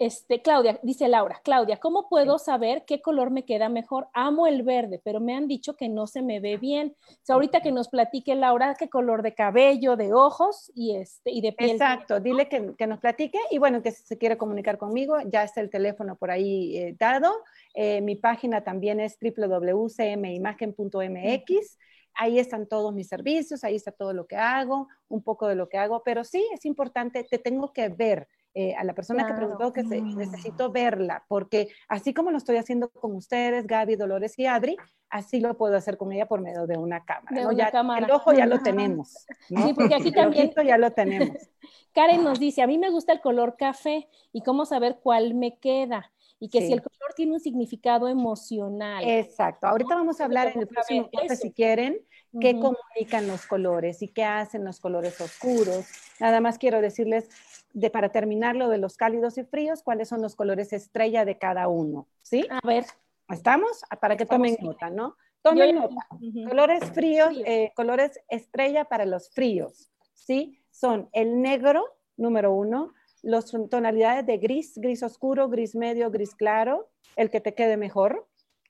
[0.00, 4.06] Este, Claudia, dice Laura, Claudia, ¿cómo puedo saber qué color me queda mejor?
[4.12, 6.94] Amo el verde, pero me han dicho que no se me ve bien.
[7.28, 11.40] O ahorita que nos platique Laura qué color de cabello, de ojos y, este, y
[11.40, 11.70] de piel.
[11.70, 15.42] Exacto, dile que, que nos platique y bueno, que si se quiere comunicar conmigo, ya
[15.42, 17.34] está el teléfono por ahí eh, dado.
[17.74, 21.78] Eh, mi página también es www.cmimagen.mx.
[22.14, 25.68] Ahí están todos mis servicios, ahí está todo lo que hago, un poco de lo
[25.68, 28.28] que hago, pero sí es importante, te tengo que ver
[28.60, 32.56] eh, a la persona que preguntó que se, necesito verla, porque así como lo estoy
[32.56, 34.76] haciendo con ustedes, Gaby, Dolores y Adri,
[35.10, 37.40] así lo puedo hacer con ella por medio de una cámara.
[37.40, 39.28] El ojo ya lo tenemos.
[39.46, 40.50] Sí, porque aquí también.
[40.66, 41.36] ya lo tenemos.
[41.94, 45.60] Karen nos dice: A mí me gusta el color café y cómo saber cuál me
[45.60, 46.10] queda.
[46.40, 49.04] Y que si el color tiene un significado emocional.
[49.06, 49.68] Exacto.
[49.68, 52.00] Ahorita vamos a hablar en el próximo corte, si quieren,
[52.40, 55.86] qué comunican los colores y qué hacen los colores oscuros.
[56.18, 57.28] Nada más quiero decirles
[57.72, 61.38] de para terminar lo de los cálidos y fríos, cuáles son los colores estrella de
[61.38, 62.46] cada uno, ¿sí?
[62.50, 62.84] A ver.
[63.28, 63.84] ¿Estamos?
[63.90, 65.16] Ah, para que tomen nota, ¿no?
[65.42, 66.06] Tomen nota.
[66.48, 70.58] Colores fríos, eh, colores estrella para los fríos, ¿sí?
[70.70, 71.84] Son el negro,
[72.16, 77.54] número uno, las tonalidades de gris, gris oscuro, gris medio, gris claro, el que te
[77.54, 78.26] quede mejor,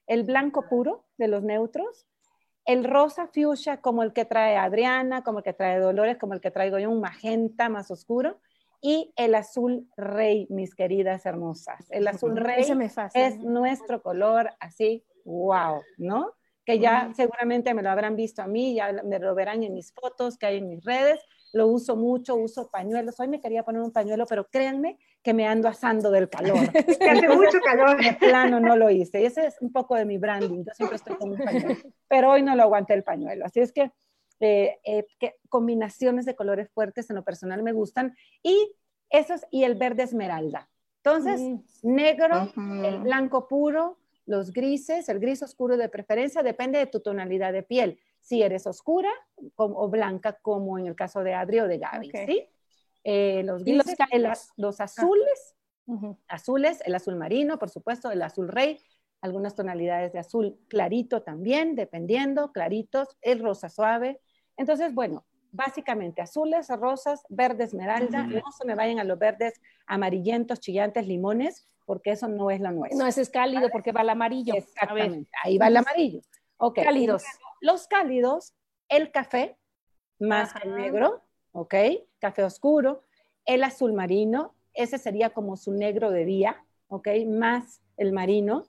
[0.06, 2.06] el blanco puro de los neutros,
[2.64, 6.40] el rosa fuchsia como el que trae Adriana, como el que trae Dolores, como el
[6.40, 8.40] que traigo yo, un magenta más oscuro,
[8.80, 11.86] y el azul rey, mis queridas hermosas.
[11.90, 12.64] El azul rey
[13.14, 16.34] es nuestro color así, wow, ¿no?
[16.64, 19.92] Que ya seguramente me lo habrán visto a mí, ya me lo verán en mis
[19.92, 21.20] fotos que hay en mis redes,
[21.52, 23.18] lo uso mucho, uso pañuelos.
[23.20, 26.58] Hoy me quería poner un pañuelo, pero créanme que me ando asando del calor.
[27.26, 28.02] hace mucho calor.
[28.02, 29.24] De plano no lo hice.
[29.24, 30.64] Ese es un poco de mi branding.
[30.64, 33.46] Yo siempre estoy con un pañuelo, pero hoy no lo aguanté el pañuelo.
[33.46, 33.90] Así es que,
[34.40, 38.16] eh, eh, que combinaciones de colores fuertes en lo personal me gustan.
[38.42, 38.72] Y
[39.10, 40.68] esos y el verde esmeralda.
[41.02, 41.60] Entonces, mm.
[41.82, 42.52] negro,
[42.84, 47.62] el blanco puro, los grises, el gris oscuro de preferencia, depende de tu tonalidad de
[47.62, 47.98] piel.
[48.20, 49.10] Si eres oscura
[49.56, 52.48] o blanca, como en el caso de Adri o de Gaby, ¿sí?
[53.04, 53.96] Eh, los grises,
[54.56, 55.56] los, azules,
[56.26, 58.78] azules, el azul marino, por supuesto, el azul rey,
[59.22, 64.20] algunas tonalidades de azul clarito también, dependiendo, claritos, el rosa suave.
[64.58, 69.54] Entonces, bueno, básicamente azules, rosas, verde esmeralda, no se me vayan a los verdes
[69.86, 72.98] amarillentos, chillantes, limones, porque eso no es lo nuestro.
[72.98, 74.52] No, ese es cálido porque va el amarillo.
[74.54, 76.20] Exactamente, ahí va el amarillo.
[76.58, 76.80] Ok.
[76.84, 77.24] Cálidos.
[77.62, 78.54] Los cálidos,
[78.90, 79.56] el café,
[80.18, 81.74] más el negro, ok,
[82.18, 83.04] café oscuro,
[83.46, 88.64] el azul marino, ese sería como su negro de día, ok, más el marino.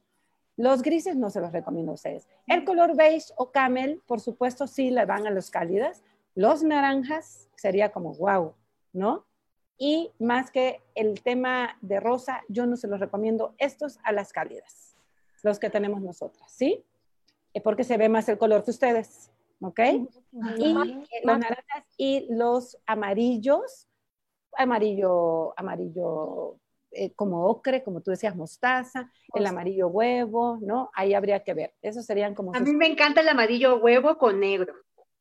[0.60, 2.28] Los grises no se los recomiendo a ustedes.
[2.46, 6.04] El color beige o camel, por supuesto, sí le van a los cálidas.
[6.36, 8.54] Los naranjas sería como wow,
[8.92, 9.26] ¿no?
[9.78, 14.34] Y más que el tema de rosa, yo no se los recomiendo estos a las
[14.34, 14.98] cálidas,
[15.44, 16.84] los que tenemos nosotras, ¿sí?
[17.54, 19.80] Eh, porque se ve más el color que ustedes, ¿ok?
[20.58, 23.88] Y los naranjas y los amarillos,
[24.58, 26.58] amarillo, amarillo
[26.92, 30.90] eh, como ocre, como tú decías, mostaza, el amarillo huevo, ¿no?
[30.94, 31.74] Ahí habría que ver.
[31.82, 32.56] Esos serían como...
[32.56, 34.74] A mí me encanta el amarillo huevo con negro.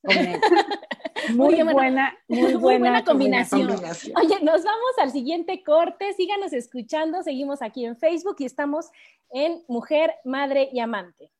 [0.02, 0.40] Con negro.
[1.34, 3.68] Muy, buena, muy, buena, combinación.
[3.70, 6.12] Oye, nos vamos al siguiente corte.
[6.14, 7.22] Síganos escuchando.
[7.22, 8.90] Seguimos aquí en Facebook y estamos
[9.30, 11.30] en Mujer, Madre y Amante.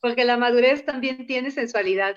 [0.00, 2.16] Porque la madurez también tiene sensualidad.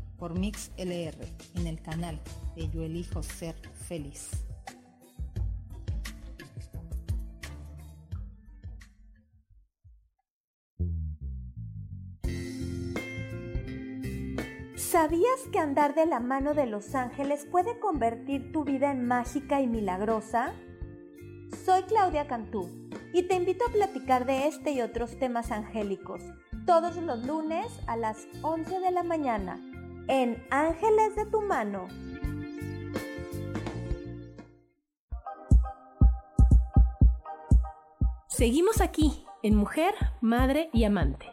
[0.21, 1.17] por Mix LR
[1.55, 2.21] en el canal
[2.55, 4.29] de Yo Elijo Ser Feliz.
[14.75, 19.59] ¿Sabías que andar de la mano de los ángeles puede convertir tu vida en mágica
[19.59, 20.53] y milagrosa?
[21.65, 22.69] Soy Claudia Cantú
[23.11, 26.21] y te invito a platicar de este y otros temas angélicos
[26.67, 29.59] todos los lunes a las 11 de la mañana
[30.11, 31.87] en Ángeles de tu mano.
[38.27, 41.27] Seguimos aquí en Mujer, Madre y Amante.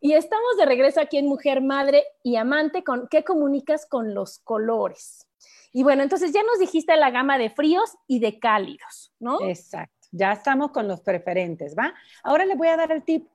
[0.00, 4.38] Y estamos de regreso aquí en Mujer, Madre y Amante con ¿Qué comunicas con los
[4.40, 5.26] colores?
[5.72, 9.40] Y bueno, entonces ya nos dijiste la gama de fríos y de cálidos, ¿no?
[9.48, 10.08] Exacto.
[10.10, 11.94] Ya estamos con los preferentes, ¿va?
[12.22, 13.26] Ahora le voy a dar el tip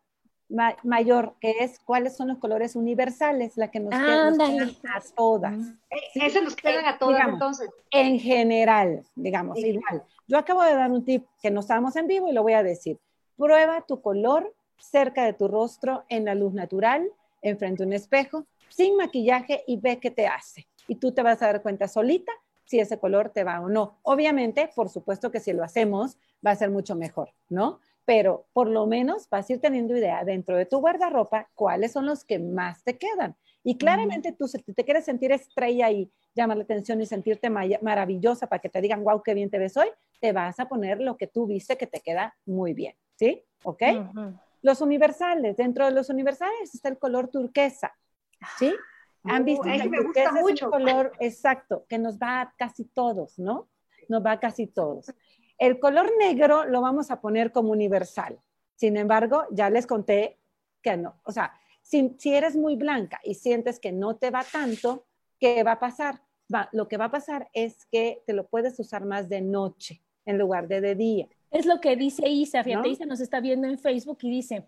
[0.49, 5.53] mayor, que es cuáles son los colores universales, la que nos, quedan, a todas.
[5.89, 7.69] Eh, Eso nos quedan a todas entonces.
[7.91, 10.03] En general, digamos, igual.
[10.27, 12.63] Yo acabo de dar un tip que no estábamos en vivo y lo voy a
[12.63, 12.99] decir.
[13.37, 17.09] Prueba tu color cerca de tu rostro en la luz natural,
[17.41, 20.67] enfrente a un espejo, sin maquillaje y ve qué te hace.
[20.87, 22.31] Y tú te vas a dar cuenta solita
[22.65, 23.97] si ese color te va o no.
[24.03, 27.79] Obviamente, por supuesto que si lo hacemos va a ser mucho mejor, ¿no?
[28.07, 32.05] Pero por lo menos vas a ir teniendo idea dentro de tu guardarropa cuáles son
[32.05, 33.35] los que más te quedan.
[33.65, 38.47] Y claramente tú, si te quieres sentir estrella y llamar la atención y sentirte maravillosa
[38.47, 39.89] para que te digan, wow, qué bien te ves hoy,
[40.21, 43.43] te vas a poner lo que tú viste que te queda muy bien, ¿sí?
[43.63, 43.83] ¿Ok?
[44.61, 47.93] Los universales, dentro de los universales está el color turquesa,
[48.57, 48.73] ¿sí?
[49.25, 53.37] Han visto que el turquesa es un color exacto, que nos va a casi todos,
[53.37, 53.67] ¿no?
[54.07, 55.13] Nos va a casi todos.
[55.57, 58.39] El color negro lo vamos a poner como universal.
[58.75, 60.37] Sin embargo, ya les conté
[60.81, 61.15] que no.
[61.23, 65.05] O sea, si, si eres muy blanca y sientes que no te va tanto,
[65.39, 66.21] ¿qué va a pasar?
[66.53, 70.01] Va, lo que va a pasar es que te lo puedes usar más de noche
[70.25, 71.27] en lugar de de día.
[71.49, 74.65] Es lo que dice Isa, fíjate, Isa nos está viendo en Facebook y dice,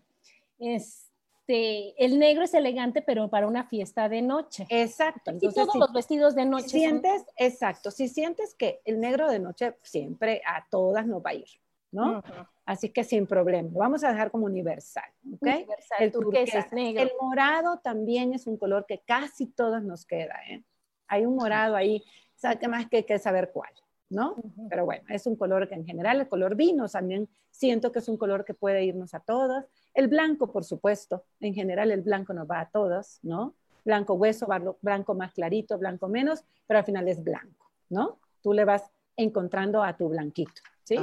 [1.49, 4.65] este, el negro es elegante, pero para una fiesta de noche.
[4.69, 5.31] Exacto.
[5.39, 6.69] y todos los vestidos de noche.
[6.69, 11.33] Sientes, exacto, si sientes que el negro de noche siempre a todas nos va a
[11.33, 11.47] ir,
[11.91, 12.23] ¿no?
[12.65, 15.41] Así que sin problema, vamos a dejar como universal, ¿ok?
[15.41, 17.01] Universal, el turquesa, negro.
[17.01, 20.63] El morado también es un color que casi todos nos queda, ¿eh?
[21.07, 22.03] Hay un morado ahí,
[22.35, 23.71] ¿sabes qué más que que saber cuál?
[24.09, 24.37] ¿no?
[24.69, 28.09] Pero bueno, es un color que en general, el color vino también siento que es
[28.09, 29.65] un color que puede irnos a todas.
[29.99, 33.53] El blanco, por supuesto, en general el blanco nos va a todas, ¿no?
[33.83, 34.47] Blanco hueso,
[34.81, 38.17] blanco más clarito, blanco menos, pero al final es blanco, ¿no?
[38.41, 40.95] Tú le vas encontrando a tu blanquito, ¿sí?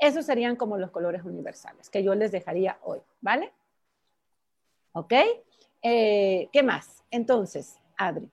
[0.00, 3.52] Esos serían como los colores universales que yo les dejaría hoy, ¿vale?
[4.94, 5.12] ¿Ok?
[5.80, 7.04] Eh, ¿Qué más?
[7.08, 8.28] Entonces, Adri,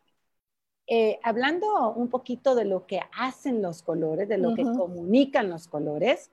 [0.87, 5.67] eh, hablando un poquito de lo que hacen los colores, de lo que comunican los
[5.67, 6.31] colores,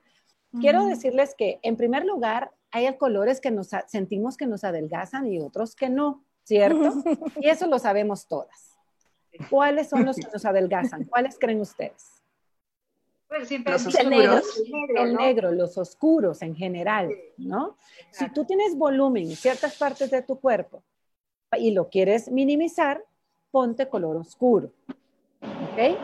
[0.59, 5.39] quiero decirles que en primer lugar hay colores que nos sentimos que nos adelgazan y
[5.39, 6.93] otros que no, ¿cierto?
[7.41, 8.77] y eso lo sabemos todas.
[9.49, 11.05] ¿Cuáles son los que nos adelgazan?
[11.05, 12.17] ¿Cuáles creen ustedes?
[13.27, 14.63] Pues siempre los oscuros.
[14.95, 17.75] El negro, los oscuros en general, ¿no?
[18.09, 20.81] Si tú tienes volumen en ciertas partes de tu cuerpo
[21.57, 23.03] y lo quieres minimizar,
[23.51, 24.71] ponte color oscuro.
[25.41, 25.97] ¿Ok?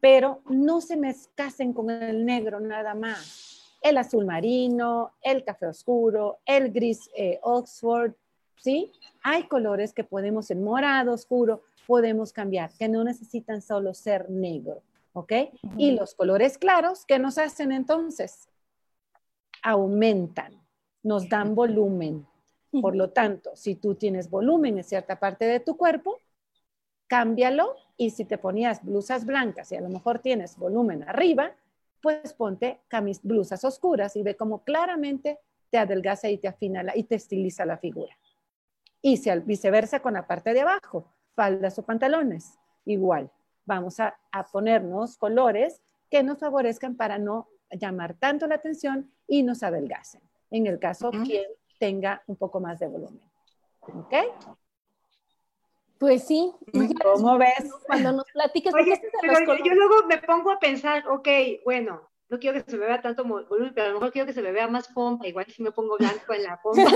[0.00, 3.63] Pero no se me escasen con el negro nada más.
[3.84, 8.14] El azul marino, el café oscuro, el gris eh, Oxford,
[8.56, 8.90] ¿sí?
[9.22, 14.82] Hay colores que podemos, en morado oscuro, podemos cambiar, que no necesitan solo ser negro,
[15.12, 15.32] ¿ok?
[15.76, 18.48] Y los colores claros, ¿qué nos hacen entonces?
[19.62, 20.58] Aumentan,
[21.02, 22.26] nos dan volumen.
[22.80, 26.18] Por lo tanto, si tú tienes volumen en cierta parte de tu cuerpo,
[27.06, 31.52] cámbialo y si te ponías blusas blancas y a lo mejor tienes volumen arriba,
[32.04, 35.38] pues ponte camis, blusas oscuras y ve cómo claramente
[35.70, 38.14] te adelgaza y te afina y te estiliza la figura.
[39.00, 43.30] Y si al viceversa con la parte de abajo, faldas o pantalones, igual.
[43.64, 44.14] Vamos a,
[44.52, 45.80] ponernos colores
[46.10, 50.20] que nos favorezcan para no llamar tanto la atención y nos adelgacen.
[50.50, 51.46] En el caso quien
[51.80, 53.22] tenga un poco más de volumen.
[53.80, 54.14] ¿Ok?
[55.98, 56.52] Pues sí.
[57.02, 57.72] ¿Cómo ves?
[57.86, 58.74] Cuando nos platicas.
[58.74, 61.28] Oye, pero yo, luego me pongo a pensar, ok,
[61.64, 64.32] bueno, no quiero que se me vea tanto volumen, pero a lo mejor quiero que
[64.32, 66.82] se me vea más pompa, igual si me pongo blanco en la pompa.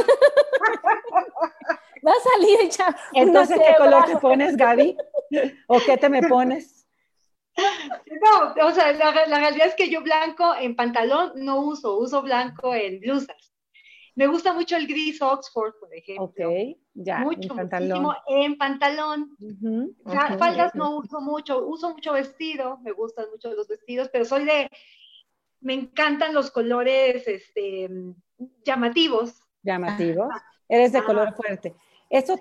[2.07, 2.97] Va a salir hecha.
[3.13, 4.97] Entonces, ¿qué color te pones, Gaby?
[5.67, 6.87] ¿O qué te me pones?
[7.57, 12.23] No, o sea, la, la, realidad es que yo blanco en pantalón no uso, uso
[12.23, 13.48] blanco en blusas.
[14.19, 16.25] Me gusta mucho el gris Oxford, por ejemplo.
[16.25, 17.21] Ok, ya.
[17.21, 18.03] Mucho, en pantalón.
[18.03, 19.37] muchísimo en pantalón.
[20.05, 24.69] faldas no uso mucho, uso mucho vestido, me gustan mucho los vestidos, pero soy de,
[25.61, 27.89] me encantan los colores este,
[28.65, 29.41] llamativos.
[29.63, 30.29] Llamativos.
[30.69, 31.77] Eres de color fuerte.
[32.11, 32.37] Eso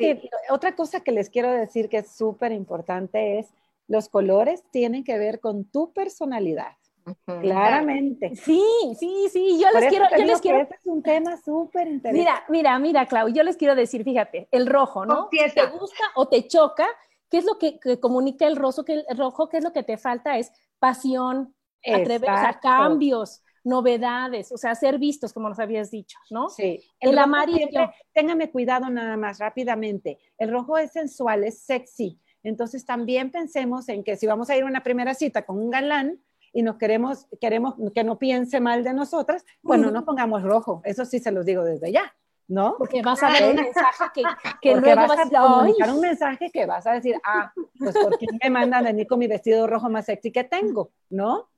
[0.50, 3.54] otra cosa que les quiero decir que es súper importante es
[3.88, 6.77] los colores tienen que ver con tu personalidad.
[7.26, 8.36] Claramente.
[8.36, 8.64] Sí,
[9.00, 10.62] sí, sí, yo les quiero, yo les quiero.
[10.62, 12.20] Este es un tema súper interesante.
[12.20, 15.30] Mira, mira, mira, Clau, yo les quiero decir, fíjate, el rojo, ¿no?
[15.32, 16.88] Si te gusta o te choca,
[17.30, 18.84] ¿qué es lo que, comunica el rojo?
[18.84, 20.38] Que el rojo, ¿qué es lo que te falta?
[20.38, 21.56] Es pasión,
[21.86, 26.50] atreverse a cambios, novedades, o sea, ser vistos, como nos habías dicho, ¿no?
[26.50, 26.82] Sí.
[27.00, 27.92] El, amarillo.
[28.14, 30.20] téngame cuidado nada más rápidamente.
[30.38, 32.20] El rojo es sensual, es sexy.
[32.44, 35.70] Entonces también pensemos en que si vamos a ir a una primera cita con un
[35.70, 36.22] galán,
[36.54, 41.06] y nos queremos, queremos que no piense mal de nosotras, bueno, no pongamos rojo, eso
[41.06, 42.16] sí se los digo desde ya,
[42.48, 42.76] ¿no?
[42.78, 44.24] Porque vas a ver un mensaje que,
[44.62, 48.28] que luego vas, a comunicar un mensaje que vas a decir, ah, pues ¿por qué
[48.44, 50.92] me mandan venir con mi vestido rojo más sexy que tengo?
[51.10, 51.50] ¿No?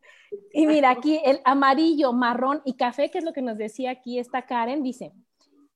[0.52, 4.20] Y mira, aquí el amarillo, marrón y café, que es lo que nos decía aquí
[4.20, 5.12] esta Karen, dice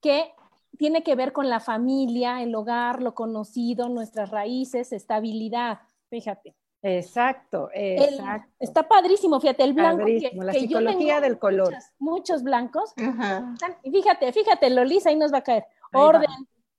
[0.01, 0.31] que
[0.77, 6.55] tiene que ver con la familia, el hogar, lo conocido, nuestras raíces, estabilidad, fíjate.
[6.85, 8.51] Exacto, exacto.
[8.59, 10.05] está padrísimo, fíjate, el blanco.
[10.05, 11.73] la psicología del color.
[11.97, 12.93] Muchos, blancos.
[13.83, 15.65] Y fíjate, fíjate, Lolisa, ahí nos va a caer.
[15.93, 16.29] Orden,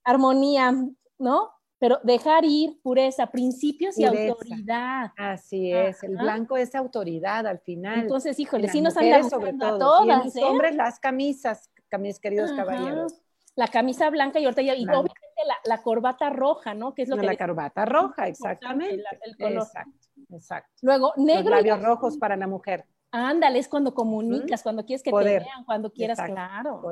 [0.04, 0.74] armonía,
[1.18, 1.50] ¿no?
[1.78, 5.12] Pero dejar ir, pureza, principios y autoridad.
[5.16, 8.00] Así es, el blanco es autoridad al final.
[8.00, 9.78] Entonces, híjole, sí nos han sobre todo.
[9.78, 10.26] todas.
[10.26, 10.44] los ¿eh?
[10.44, 13.20] hombres, las camisas, mis queridos caballeros.
[13.56, 15.24] La camisa blanca y ahorita y obviamente
[15.64, 16.94] la, corbata roja, ¿no?
[16.94, 19.02] Que es lo que la corbata roja, exactamente.
[19.22, 19.62] El, color.
[19.62, 20.72] Exacto, exacto.
[20.82, 21.50] Luego, negro.
[21.50, 22.84] Los labios rojos para la mujer.
[23.12, 26.82] Ándale, es cuando comunicas, cuando quieres que te vean, cuando quieras, claro.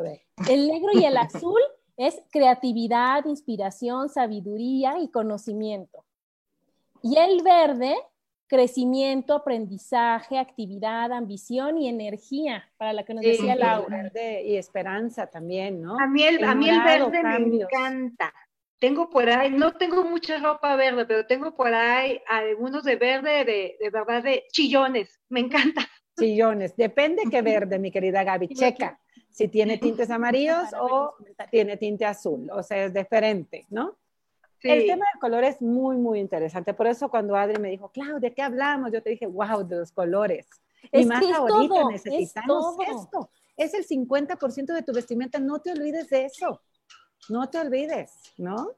[0.49, 1.61] El negro y el azul
[1.97, 6.05] es creatividad, inspiración, sabiduría y conocimiento.
[7.03, 7.97] Y el verde
[8.53, 14.13] crecimiento, aprendizaje, actividad, ambición y energía, para la que nos decía Laura.
[14.45, 15.99] y esperanza también, ¿no?
[15.99, 18.35] A mí el, a mí el verde me encanta.
[18.79, 23.47] Tengo por ahí, no tengo mucha ropa verde, pero tengo por ahí algunos de verde,
[23.47, 25.19] de, de verdad, de chillones.
[25.31, 25.81] Me encanta.
[26.19, 26.77] Chillones.
[26.77, 28.49] Depende qué verde, mi querida Gaby.
[28.49, 29.01] Checa
[29.31, 31.15] si tiene tintes amarillos o
[31.51, 32.51] tiene tinte azul.
[32.53, 33.97] O sea, es diferente, ¿no?
[34.63, 36.75] El tema del color es muy, muy interesante.
[36.75, 38.93] Por eso cuando Adri me dijo, Claudia, ¿de qué hablamos?
[38.93, 40.47] Yo te dije, wow, de los colores.
[40.93, 43.31] y más ahorita necesitamos esto.
[43.57, 45.39] Es el 50% de tu vestimenta.
[45.39, 46.61] No te olvides de eso.
[47.29, 48.73] No te olvides, ¿no?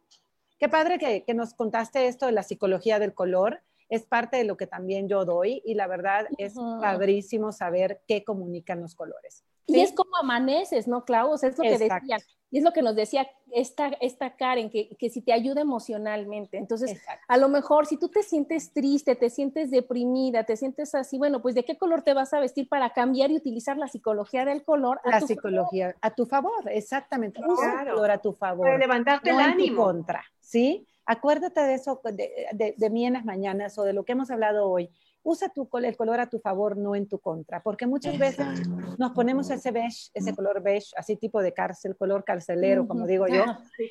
[0.58, 3.62] Qué padre que, que nos contaste esto de la psicología del color.
[3.88, 8.24] Es parte de lo que también yo doy y la verdad es padrísimo saber qué
[8.24, 9.44] comunican los colores.
[9.66, 11.34] Y es como amaneces, ¿no, Clau?
[11.34, 12.20] es lo que decían.
[12.54, 16.56] Y es lo que nos decía esta, esta Karen, que, que si te ayuda emocionalmente.
[16.56, 21.18] Entonces, a lo mejor si tú te sientes triste, te sientes deprimida, te sientes así,
[21.18, 24.44] bueno, pues ¿de qué color te vas a vestir para cambiar y utilizar la psicología
[24.44, 25.00] del color?
[25.02, 27.40] A la psicología, a tu favor, exactamente.
[27.42, 27.94] Claro.
[27.94, 28.66] color a tu favor.
[28.66, 29.86] Para levantarte el ánimo.
[29.86, 30.86] contra, ¿sí?
[31.06, 34.30] Acuérdate de eso, de, de, de mí en las mañanas o de lo que hemos
[34.30, 34.90] hablado hoy
[35.24, 38.68] usa tu, el color a tu favor, no en tu contra, porque muchas veces
[38.98, 43.26] nos ponemos ese beige, ese color beige, así tipo de cárcel, color carcelero, como digo
[43.26, 43.44] yo,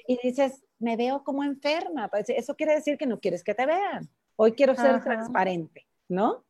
[0.07, 3.65] y dices, me veo como enferma, pues, eso quiere decir que no quieres que te
[3.65, 6.45] vean, hoy quiero ser transparente, ¿no?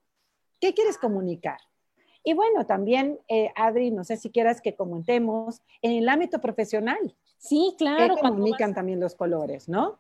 [0.60, 1.60] ¿Qué quieres comunicar?
[2.26, 7.16] Y bueno, también, eh, Adri, no sé si quieras que comentemos en el ámbito profesional.
[7.38, 8.16] Sí, claro.
[8.16, 9.98] Que comunican también los colores, ¿no?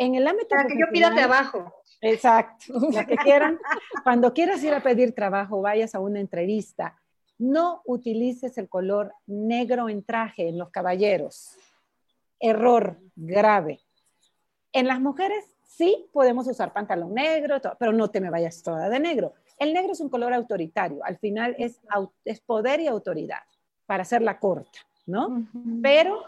[0.00, 1.74] En el ámbito Para que yo pida trabajo.
[2.00, 3.58] Exacto, la que quieran.
[4.02, 6.98] Cuando quieras ir a pedir trabajo, vayas a una entrevista,
[7.36, 11.54] no utilices el color negro en traje en los caballeros.
[12.38, 13.80] Error grave.
[14.72, 19.00] En las mujeres sí podemos usar pantalón negro, pero no te me vayas toda de
[19.00, 19.34] negro.
[19.58, 21.78] El negro es un color autoritario, al final es,
[22.24, 23.42] es poder y autoridad,
[23.84, 25.46] para hacerla corta, ¿no?
[25.82, 26.24] Pero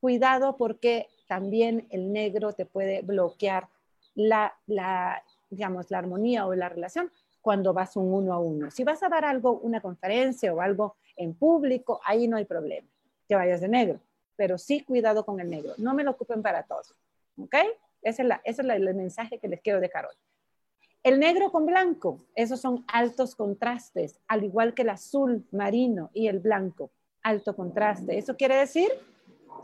[0.00, 3.68] cuidado porque también el negro te puede bloquear
[4.16, 8.68] la, la, digamos, la armonía o la relación cuando vas un uno a uno.
[8.72, 12.88] Si vas a dar algo, una conferencia o algo en público, ahí no hay problema,
[13.28, 14.00] que vayas de negro,
[14.34, 16.96] pero sí cuidado con el negro, no me lo ocupen para todos,
[17.38, 17.54] ¿ok?
[18.02, 20.16] Ese es, la, ese es el mensaje que les quiero dejar hoy.
[21.04, 26.26] El negro con blanco, esos son altos contrastes, al igual que el azul marino y
[26.26, 26.90] el blanco,
[27.22, 28.18] alto contraste.
[28.18, 28.90] Eso quiere decir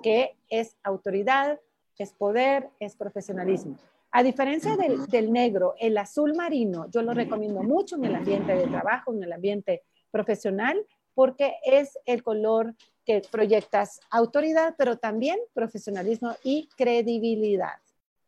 [0.03, 1.61] que es autoridad,
[1.99, 3.77] es poder, es profesionalismo.
[4.11, 8.67] A diferencia del, negro, el azul marino yo lo recomiendo mucho en el ambiente de
[8.67, 12.75] trabajo, en el ambiente profesional, porque es el color
[13.05, 17.77] que proyectas autoridad, pero también profesionalismo y credibilidad.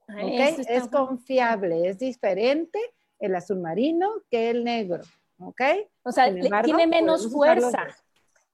[0.09, 0.57] ¿okay?
[0.69, 2.79] Es confiable, es diferente
[3.19, 5.03] el azul marino que el negro.
[5.41, 5.61] ¿ok?
[6.03, 7.87] O sea, tiene menos fuerza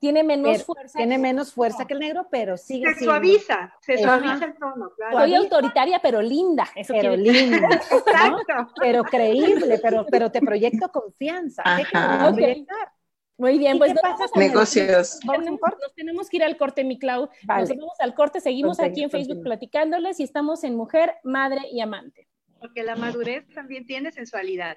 [0.05, 0.99] tiene menos fuerza.
[0.99, 5.19] Tiene menos fuerza que el negro, pero sigue Se suaviza, se suaviza el tono, claro.
[5.19, 6.69] Soy autoritaria, pero linda.
[6.77, 7.69] Eso pero linda.
[7.73, 8.75] Exacto.
[8.79, 11.63] Pero creíble, pero, pero te proyecto confianza.
[13.39, 13.95] Muy bien, pues
[14.37, 15.21] negocios.
[15.25, 17.31] Nos tenemos que ir al corte, mi Clau.
[17.49, 21.81] Nos vamos al corte, seguimos aquí en Facebook platicándoles y estamos en Mujer, Madre y
[21.81, 22.29] Amante.
[22.61, 24.77] Porque la madurez también tiene sensualidad.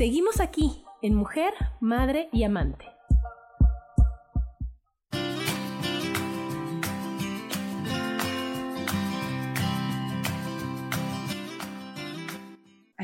[0.00, 2.86] Seguimos aquí en Mujer, Madre y Amante.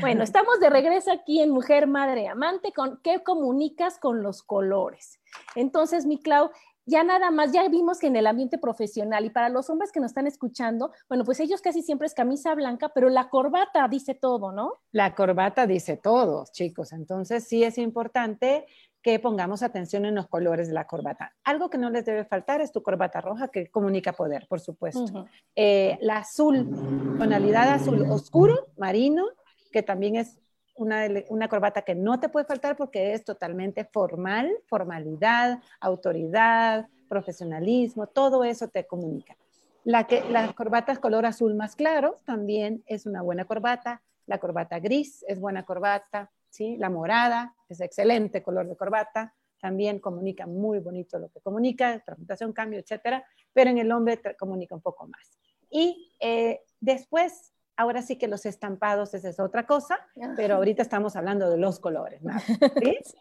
[0.01, 2.73] Bueno, estamos de regreso aquí en Mujer, Madre y Amante.
[2.73, 5.19] Con, ¿Qué comunicas con los colores?
[5.53, 6.49] Entonces, mi Clau,
[6.87, 9.99] ya nada más, ya vimos que en el ambiente profesional y para los hombres que
[9.99, 14.15] nos están escuchando, bueno, pues ellos casi siempre es camisa blanca, pero la corbata dice
[14.15, 14.73] todo, ¿no?
[14.93, 16.93] La corbata dice todo, chicos.
[16.93, 18.65] Entonces sí es importante
[19.01, 21.35] que pongamos atención en los colores de la corbata.
[21.43, 25.27] Algo que no les debe faltar es tu corbata roja que comunica poder, por supuesto.
[25.55, 26.69] Eh, la azul,
[27.17, 29.25] tonalidad azul oscuro, marino,
[29.71, 30.39] que también es
[30.77, 38.43] una, corbata que no te puede faltar porque es totalmente formal, formalidad, autoridad, profesionalismo, todo
[38.43, 39.35] eso te comunica.
[39.83, 44.01] La que, las corbatas color azul más claro también es una buena corbata.
[44.25, 46.75] La corbata gris es buena corbata, ¿sí?
[46.77, 52.53] La morada es excelente color de corbata, también comunica muy bonito lo que comunica, transmutación,
[52.53, 55.39] cambio, etcétera, pero en el hombre comunica un poco más.
[55.69, 59.99] Y eh, después Ahora sí que los estampados esa es otra cosa,
[60.35, 62.21] pero ahorita estamos hablando de los colores.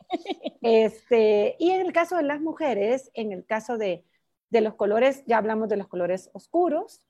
[0.62, 4.04] Este, y en el caso de las mujeres, en el caso de,
[4.50, 7.02] de los colores, ya hablamos de los colores oscuros,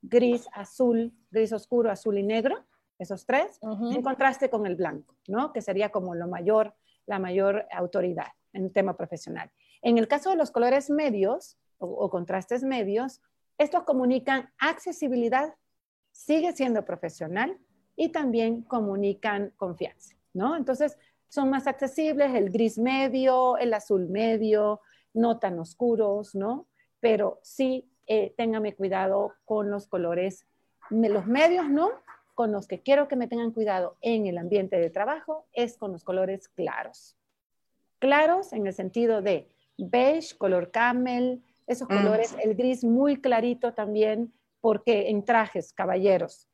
[0.00, 2.64] gris, azul, gris oscuro, azul y negro,
[2.98, 5.52] esos tres, en contraste con el blanco, ¿no?
[5.52, 6.74] Que sería como lo mayor,
[7.06, 9.50] la mayor autoridad en el tema profesional.
[9.82, 13.20] En el caso de los colores medios o, contrastes medios,
[13.58, 15.54] estos comunican accesibilidad,
[16.12, 17.58] sigue siendo profesional
[17.96, 20.56] y también comunican confianza, ¿no?
[20.56, 20.98] Entonces,
[21.28, 24.80] son más accesibles, el gris medio, el azul medio,
[25.14, 26.66] no tan oscuros, ¿no?
[27.00, 30.46] Pero sí, eh, téngame cuidado con los colores,
[30.90, 31.90] los medios, ¿no?
[32.34, 35.92] Con los que quiero que me tengan cuidado en el ambiente de trabajo es con
[35.92, 37.16] los colores claros.
[37.98, 39.48] Claros en el sentido de
[39.78, 41.96] beige, color camel, esos mm.
[41.96, 44.32] colores, el gris muy clarito también,
[44.62, 46.48] porque en trajes, caballeros,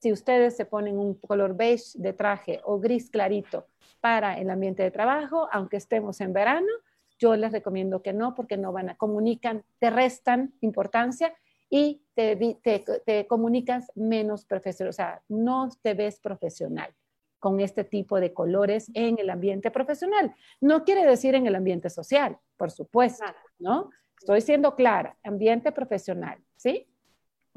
[0.00, 3.68] si ustedes se ponen un color beige de traje o gris clarito
[4.00, 6.72] para el ambiente de trabajo, aunque estemos en verano,
[7.18, 11.32] yo les recomiendo que no, porque no van a comunican, te restan importancia
[11.70, 16.92] y te, te, te comunicas menos profesional, o sea, no te ves profesional
[17.38, 20.34] con este tipo de colores en el ambiente profesional.
[20.60, 23.24] No quiere decir en el ambiente social, por supuesto,
[23.58, 23.90] ¿no?
[24.18, 26.88] Estoy siendo clara, ambiente profesional, ¿sí?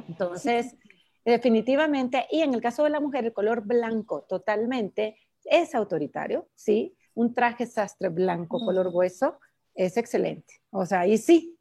[0.08, 0.76] Entonces,
[1.24, 6.98] definitivamente, y en el caso de la mujer, el color blanco totalmente es autoritario, ¿sí?
[7.14, 9.40] Un traje sastre blanco, color hueso,
[9.74, 10.56] es excelente.
[10.72, 11.58] O sea, y sí,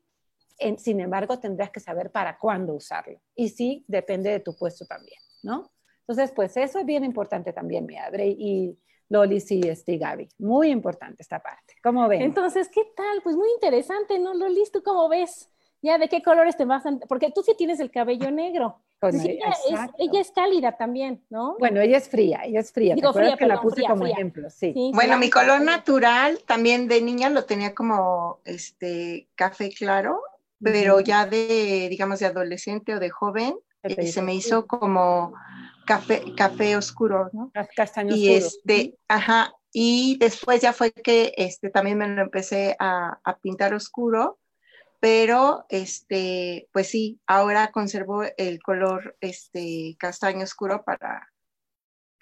[0.78, 3.20] sin embargo, tendrás que saber para cuándo usarlo.
[3.34, 5.72] Y sí, depende de tu puesto también, ¿no?
[6.00, 8.78] Entonces, pues eso es bien importante también, mi Adre y
[9.08, 10.28] Lolis y este, Gaby.
[10.38, 11.74] Muy importante esta parte.
[11.82, 12.22] ¿Cómo ven?
[12.22, 13.22] Entonces, ¿qué tal?
[13.22, 14.70] Pues muy interesante, ¿no, Lolis?
[14.70, 15.50] ¿Tú cómo ves?
[15.84, 16.96] Ya, ¿de qué colores te vas a...?
[17.06, 18.80] Porque tú sí tienes el cabello negro.
[19.02, 21.56] ella, es, cálida también, ¿no?
[21.58, 22.94] Bueno, ella es fría, ella es fría.
[22.94, 24.72] Digo, fría, que la puse como ejemplo, sí.
[24.94, 30.22] bueno, mi color natural también de niña lo tenía como este café claro,
[30.58, 35.34] pero ya de, digamos, de adolescente o de joven, eh, se me hizo como
[35.84, 37.52] café, café oscuro, ¿no?
[37.76, 43.18] Castaño y este, ajá, y después ya fue que este, también me lo empecé a,
[43.22, 44.38] a, pintar oscuro,
[45.04, 51.30] pero este, pues sí, ahora conservo el color este, castaño oscuro para,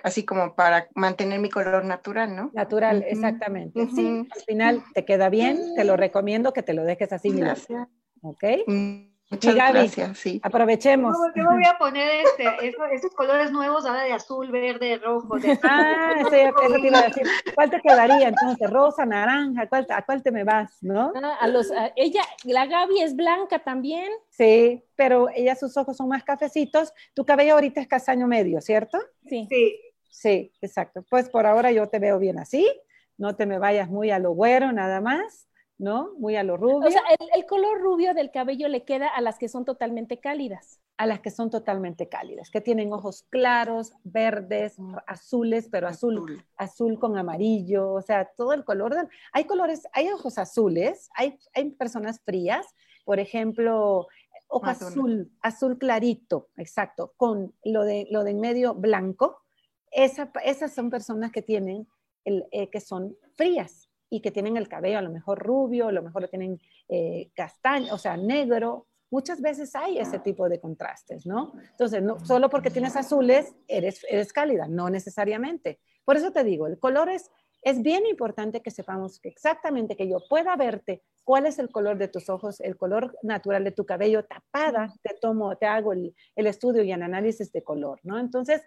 [0.02, 2.50] así como para mantener mi color natural, ¿no?
[2.52, 3.88] Natural, exactamente.
[3.94, 7.30] Sí, al final te queda bien, te lo recomiendo que te lo dejes así.
[7.30, 7.86] Gracias.
[8.20, 8.42] ¿Ok?
[8.66, 9.11] Mm.
[9.32, 10.40] Muchas gracias, sí.
[10.42, 11.16] Aprovechemos.
[11.34, 15.36] Yo, me voy a poner este, estos, colores nuevos ahora de azul, verde, rojo.
[15.62, 17.26] Ah, sí, eso te iba a decir.
[17.54, 18.70] ¿Cuál te quedaría entonces?
[18.70, 21.12] Rosa, naranja, ¿cuál, ¿a cuál te me vas, no?
[21.14, 24.10] Ah, a los, ella, la Gaby es blanca también.
[24.28, 26.92] Sí, pero ella, sus ojos son más cafecitos.
[27.14, 28.98] Tu cabello ahorita es castaño medio, ¿cierto?
[29.26, 29.46] Sí.
[29.48, 29.80] Sí.
[30.10, 31.04] Sí, exacto.
[31.08, 32.70] Pues por ahora yo te veo bien así.
[33.16, 35.48] No te me vayas muy a lo güero, nada más.
[35.82, 36.12] ¿No?
[36.16, 36.88] Muy a lo rubio.
[36.88, 37.02] O sea,
[37.34, 40.80] el, color rubio del cabello le queda a las que son totalmente cálidas.
[40.96, 44.76] A las que son totalmente cálidas, que tienen ojos claros, verdes,
[45.08, 49.08] azules, pero azul, azul, con amarillo, o sea, todo el color.
[49.32, 52.64] Hay colores, hay ojos azules, hay, hay personas frías,
[53.04, 54.06] por ejemplo,
[54.46, 59.42] ojo azul, azul clarito, exacto, con lo de, lo de en medio blanco.
[59.90, 61.88] esas son personas que tienen,
[62.24, 65.92] el, eh, que son frías, y que tienen el cabello a lo mejor rubio, a
[65.92, 68.86] lo mejor lo tienen eh, castaño, o sea, negro.
[69.10, 71.54] Muchas veces hay ese tipo de contrastes, ¿no?
[71.70, 75.80] Entonces, no, solo porque tienes azules, eres, eres cálida, no necesariamente.
[76.04, 77.30] Por eso te digo, el color es,
[77.62, 81.96] es bien importante que sepamos que exactamente que yo pueda verte cuál es el color
[81.96, 86.14] de tus ojos, el color natural de tu cabello tapada, te tomo, te hago el,
[86.36, 88.18] el estudio y el análisis de color, ¿no?
[88.18, 88.60] Entonces,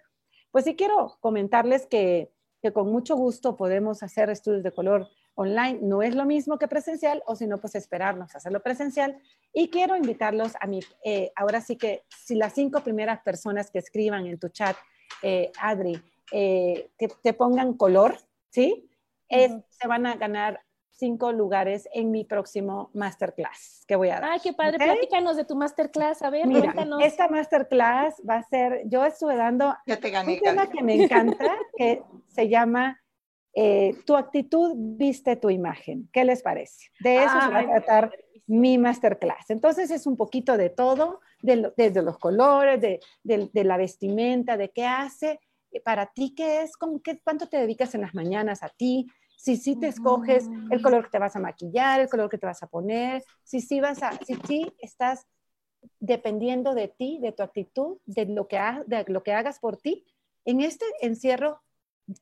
[0.50, 2.32] pues sí quiero comentarles que,
[2.62, 6.66] que con mucho gusto podemos hacer estudios de color online no es lo mismo que
[6.66, 9.18] presencial, o si no, pues esperarnos a hacerlo presencial.
[9.52, 13.78] Y quiero invitarlos a mí, eh, ahora sí que si las cinco primeras personas que
[13.78, 14.76] escriban en tu chat,
[15.22, 18.16] eh, Adri, eh, que te pongan color,
[18.50, 18.90] ¿sí?
[19.28, 20.60] Se van a ganar
[20.96, 24.30] cinco lugares en mi próximo masterclass que voy a dar.
[24.32, 28.82] Ay, qué padre, platícanos de tu masterclass, a ver, Mira, Esta masterclass va a ser,
[28.86, 33.00] yo estuve dando ya te gané, un tema que me encanta, que se llama
[33.58, 36.10] eh, tu actitud viste tu imagen.
[36.12, 36.90] ¿Qué les parece?
[37.00, 38.12] De eso se va a tratar
[38.46, 39.48] mi masterclass.
[39.48, 45.40] Entonces es un poquito de todo, desde los colores, de, la vestimenta, de qué hace,
[45.72, 49.06] eh, para ti qué es, con qué, cuánto te dedicas en las mañanas a ti,
[49.38, 52.46] si sí te escoges el color que te vas a maquillar, el color que te
[52.46, 55.26] vas a poner, si sí vas a, si sí estás
[55.98, 60.04] dependiendo de ti, de tu actitud, de lo que, de lo que hagas por ti.
[60.44, 61.62] En este encierro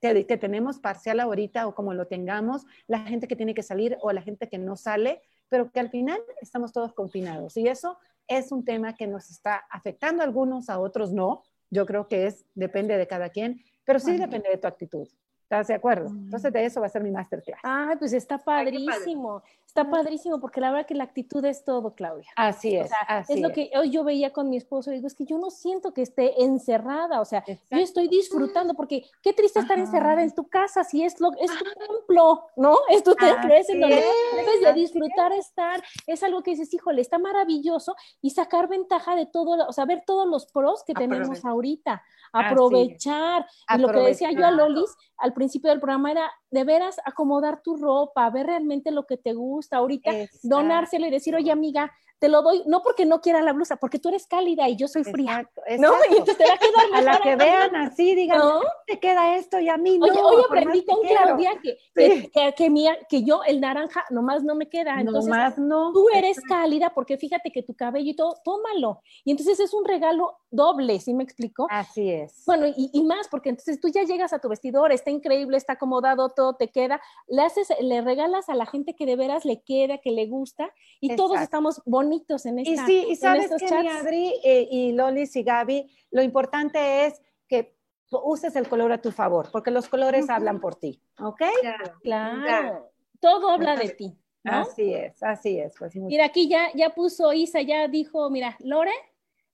[0.01, 4.12] que, tenemos parcial ahorita o como lo tengamos, la gente que tiene que salir o
[4.12, 7.57] la gente que no sale, pero que al final estamos todos confinados.
[7.57, 11.87] Y eso es un tema que nos está afectando a algunos, a otros no, yo
[11.87, 15.09] creo que es, depende de cada quien, pero sí depende de tu actitud.
[15.55, 16.09] ¿Estás de acuerdo?
[16.09, 17.61] Entonces de eso va a ser mi masterclass.
[17.62, 19.42] Ay, pues está padrísimo.
[19.64, 22.30] Está padrísimo porque la verdad que la actitud es todo, Claudia.
[22.36, 22.86] Así es.
[22.86, 24.90] O sea, así es lo que hoy yo veía con mi esposo.
[24.92, 27.20] Digo, es que yo no siento que esté encerrada.
[27.20, 31.20] O sea, yo estoy disfrutando porque qué triste estar encerrada en tu casa si es,
[31.20, 32.76] lo, es tu templo, ¿no?
[32.88, 34.05] Es tu templo, es en donde
[34.36, 35.82] debes de disfrutar estar.
[36.07, 40.05] Es algo que dices, híjole, está maravilloso y sacar ventaja de todo, o sea, ver
[40.07, 42.02] todos los pros que tenemos ahorita.
[42.32, 43.46] Aprovechar.
[43.74, 47.61] Y lo que decía yo a Lolis al principio del programa era de veras acomodar
[47.62, 49.78] tu ropa, ver realmente lo que te gusta.
[49.78, 50.11] Ahorita,
[50.42, 51.92] donárselo y decir, oye amiga,
[52.24, 54.88] te lo doy, no porque no quiera la blusa, porque tú eres cálida y yo
[54.88, 55.40] soy fría.
[55.40, 55.92] Exacto, ¿No?
[56.08, 58.62] Y entonces te va a quedar A la que vean así, digan, ¿No?
[58.86, 60.06] te queda esto y a mí no.
[60.06, 62.30] Oye, hoy aprendí con Claudia que, sí.
[62.32, 64.98] que, que, mía, que, yo el naranja nomás no me queda.
[64.98, 65.92] Entonces, nomás no.
[65.92, 69.02] Tú eres cálida porque fíjate que tu cabello y todo, tómalo.
[69.22, 71.66] Y entonces es un regalo doble, ¿sí me explico?
[71.68, 72.42] Así es.
[72.46, 75.74] Bueno, y, y más, porque entonces tú ya llegas a tu vestidor, está increíble, está
[75.74, 79.62] acomodado, todo te queda, le haces, le regalas a la gente que de veras le
[79.62, 81.22] queda, que le gusta, y Exacto.
[81.22, 82.13] todos estamos bonitos
[82.44, 86.22] en esta Y sí, y sabes que mi Adri eh, y Lolis y Gaby, lo
[86.22, 87.76] importante es que
[88.10, 90.36] uses el color a tu favor, porque los colores uh -huh.
[90.36, 91.42] hablan por ti, ¿ok?
[91.60, 92.90] Claro, claro.
[93.20, 94.18] todo habla de ti.
[94.44, 94.52] ¿no?
[94.60, 95.74] Así es, así es.
[95.78, 98.92] Pues, mira, aquí ya, ya puso Isa, ya dijo, mira, Lore,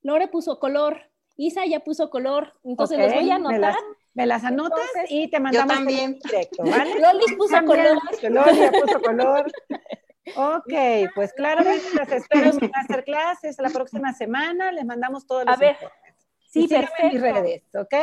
[0.03, 3.09] Lore puso color, Isa ya puso color, entonces okay.
[3.09, 3.61] los voy a anotar.
[3.61, 3.77] Me las,
[4.15, 6.19] me las anotas entonces, y te mandamos yo también.
[6.19, 7.01] directo, ¿vale?
[7.01, 7.99] Lolis puso color.
[8.23, 9.53] Lolis ya puso color.
[10.37, 15.45] Ok, pues claramente las espero en mi masterclass, es la próxima semana, les mandamos todos
[15.45, 16.15] los A ver, informes.
[16.49, 16.95] sí, y perfecto.
[17.03, 17.95] en mis redes, ¿ok?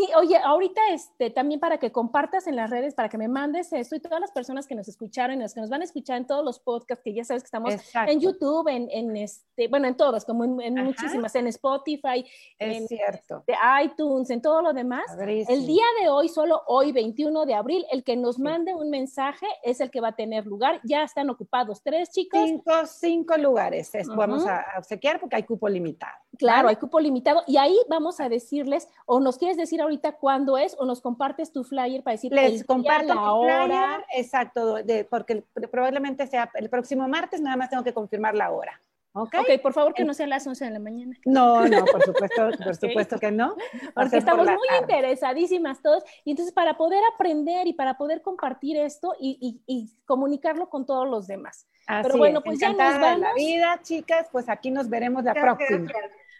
[0.00, 3.70] Sí, oye, ahorita este, también para que compartas en las redes, para que me mandes
[3.74, 6.16] esto y todas las personas que nos escucharon y los que nos van a escuchar
[6.16, 8.10] en todos los podcasts, que ya sabes que estamos Exacto.
[8.10, 12.24] en YouTube, en, en, este, bueno, en todos, como en, en muchísimas, en Spotify,
[12.58, 13.44] es en cierto.
[13.46, 15.04] De iTunes, en todo lo demás.
[15.18, 19.46] El día de hoy, solo hoy, 21 de abril, el que nos mande un mensaje
[19.62, 20.80] es el que va a tener lugar.
[20.82, 22.40] Ya están ocupados tres chicos.
[22.42, 24.16] Cinco, cinco lugares es, uh -huh.
[24.16, 26.14] vamos a obsequiar porque hay cupo limitado.
[26.38, 26.70] Claro, ¿vale?
[26.70, 27.42] hay cupo limitado.
[27.46, 31.52] Y ahí vamos a decirles, o nos quieres decir ahorita cuándo es, o nos compartes
[31.52, 33.64] tu flyer para decir Les el comparto día, la hora.
[33.66, 38.50] Flyer, exacto, de, porque probablemente sea el próximo martes, nada más tengo que confirmar la
[38.50, 38.80] hora.
[39.12, 39.40] ¿Okay?
[39.40, 41.16] ok, por favor que no sea a las 11 de la mañana.
[41.24, 43.56] No, no, por supuesto, por supuesto que no.
[43.92, 44.82] Porque estamos por muy tarde.
[44.82, 46.04] interesadísimas todos.
[46.24, 50.86] Y entonces para poder aprender y para poder compartir esto y, y, y comunicarlo con
[50.86, 51.66] todos los demás.
[51.88, 52.44] Así Pero bueno, es.
[52.44, 53.20] pues Encantada ya nos vamos.
[53.20, 55.68] la vida, chicas, pues aquí nos veremos la Gracias.
[55.68, 55.90] próxima.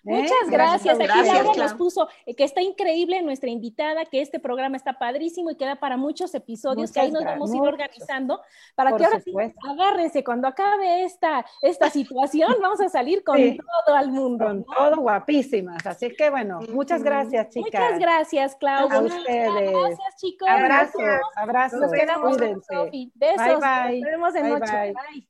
[0.05, 0.23] ¿Eh?
[0.23, 0.95] Muchas gracias.
[0.97, 1.57] Aquí gracias, Laura Clau.
[1.69, 5.77] nos puso eh, que está increíble nuestra invitada, que este programa está padrísimo y queda
[5.77, 7.39] para muchos episodios Muchas que ahí nos gracias.
[7.41, 8.41] vamos a ir organizando
[8.75, 9.61] para Por que ahora supuesto.
[9.63, 13.59] sí agárrense cuando acabe esta, esta situación, vamos a salir con Sí.
[13.87, 14.45] todo al mundo.
[14.47, 14.65] Con ¿no?
[14.77, 15.87] todo guapísimas.
[15.87, 17.73] Así que bueno, muchas gracias, chicas.
[17.73, 18.99] Muchas gracias, Claudia.
[18.99, 19.71] A ustedes.
[19.73, 20.49] Gracias, chicos.
[20.49, 21.03] Abrazos,
[21.37, 21.81] abrazos.
[21.81, 22.91] Nos quedamos con.
[23.15, 23.37] Besos.
[23.47, 24.01] Bye, bye.
[24.01, 24.73] Nos vemos de Bye, noche.
[24.73, 24.93] bye.
[24.93, 25.30] bye.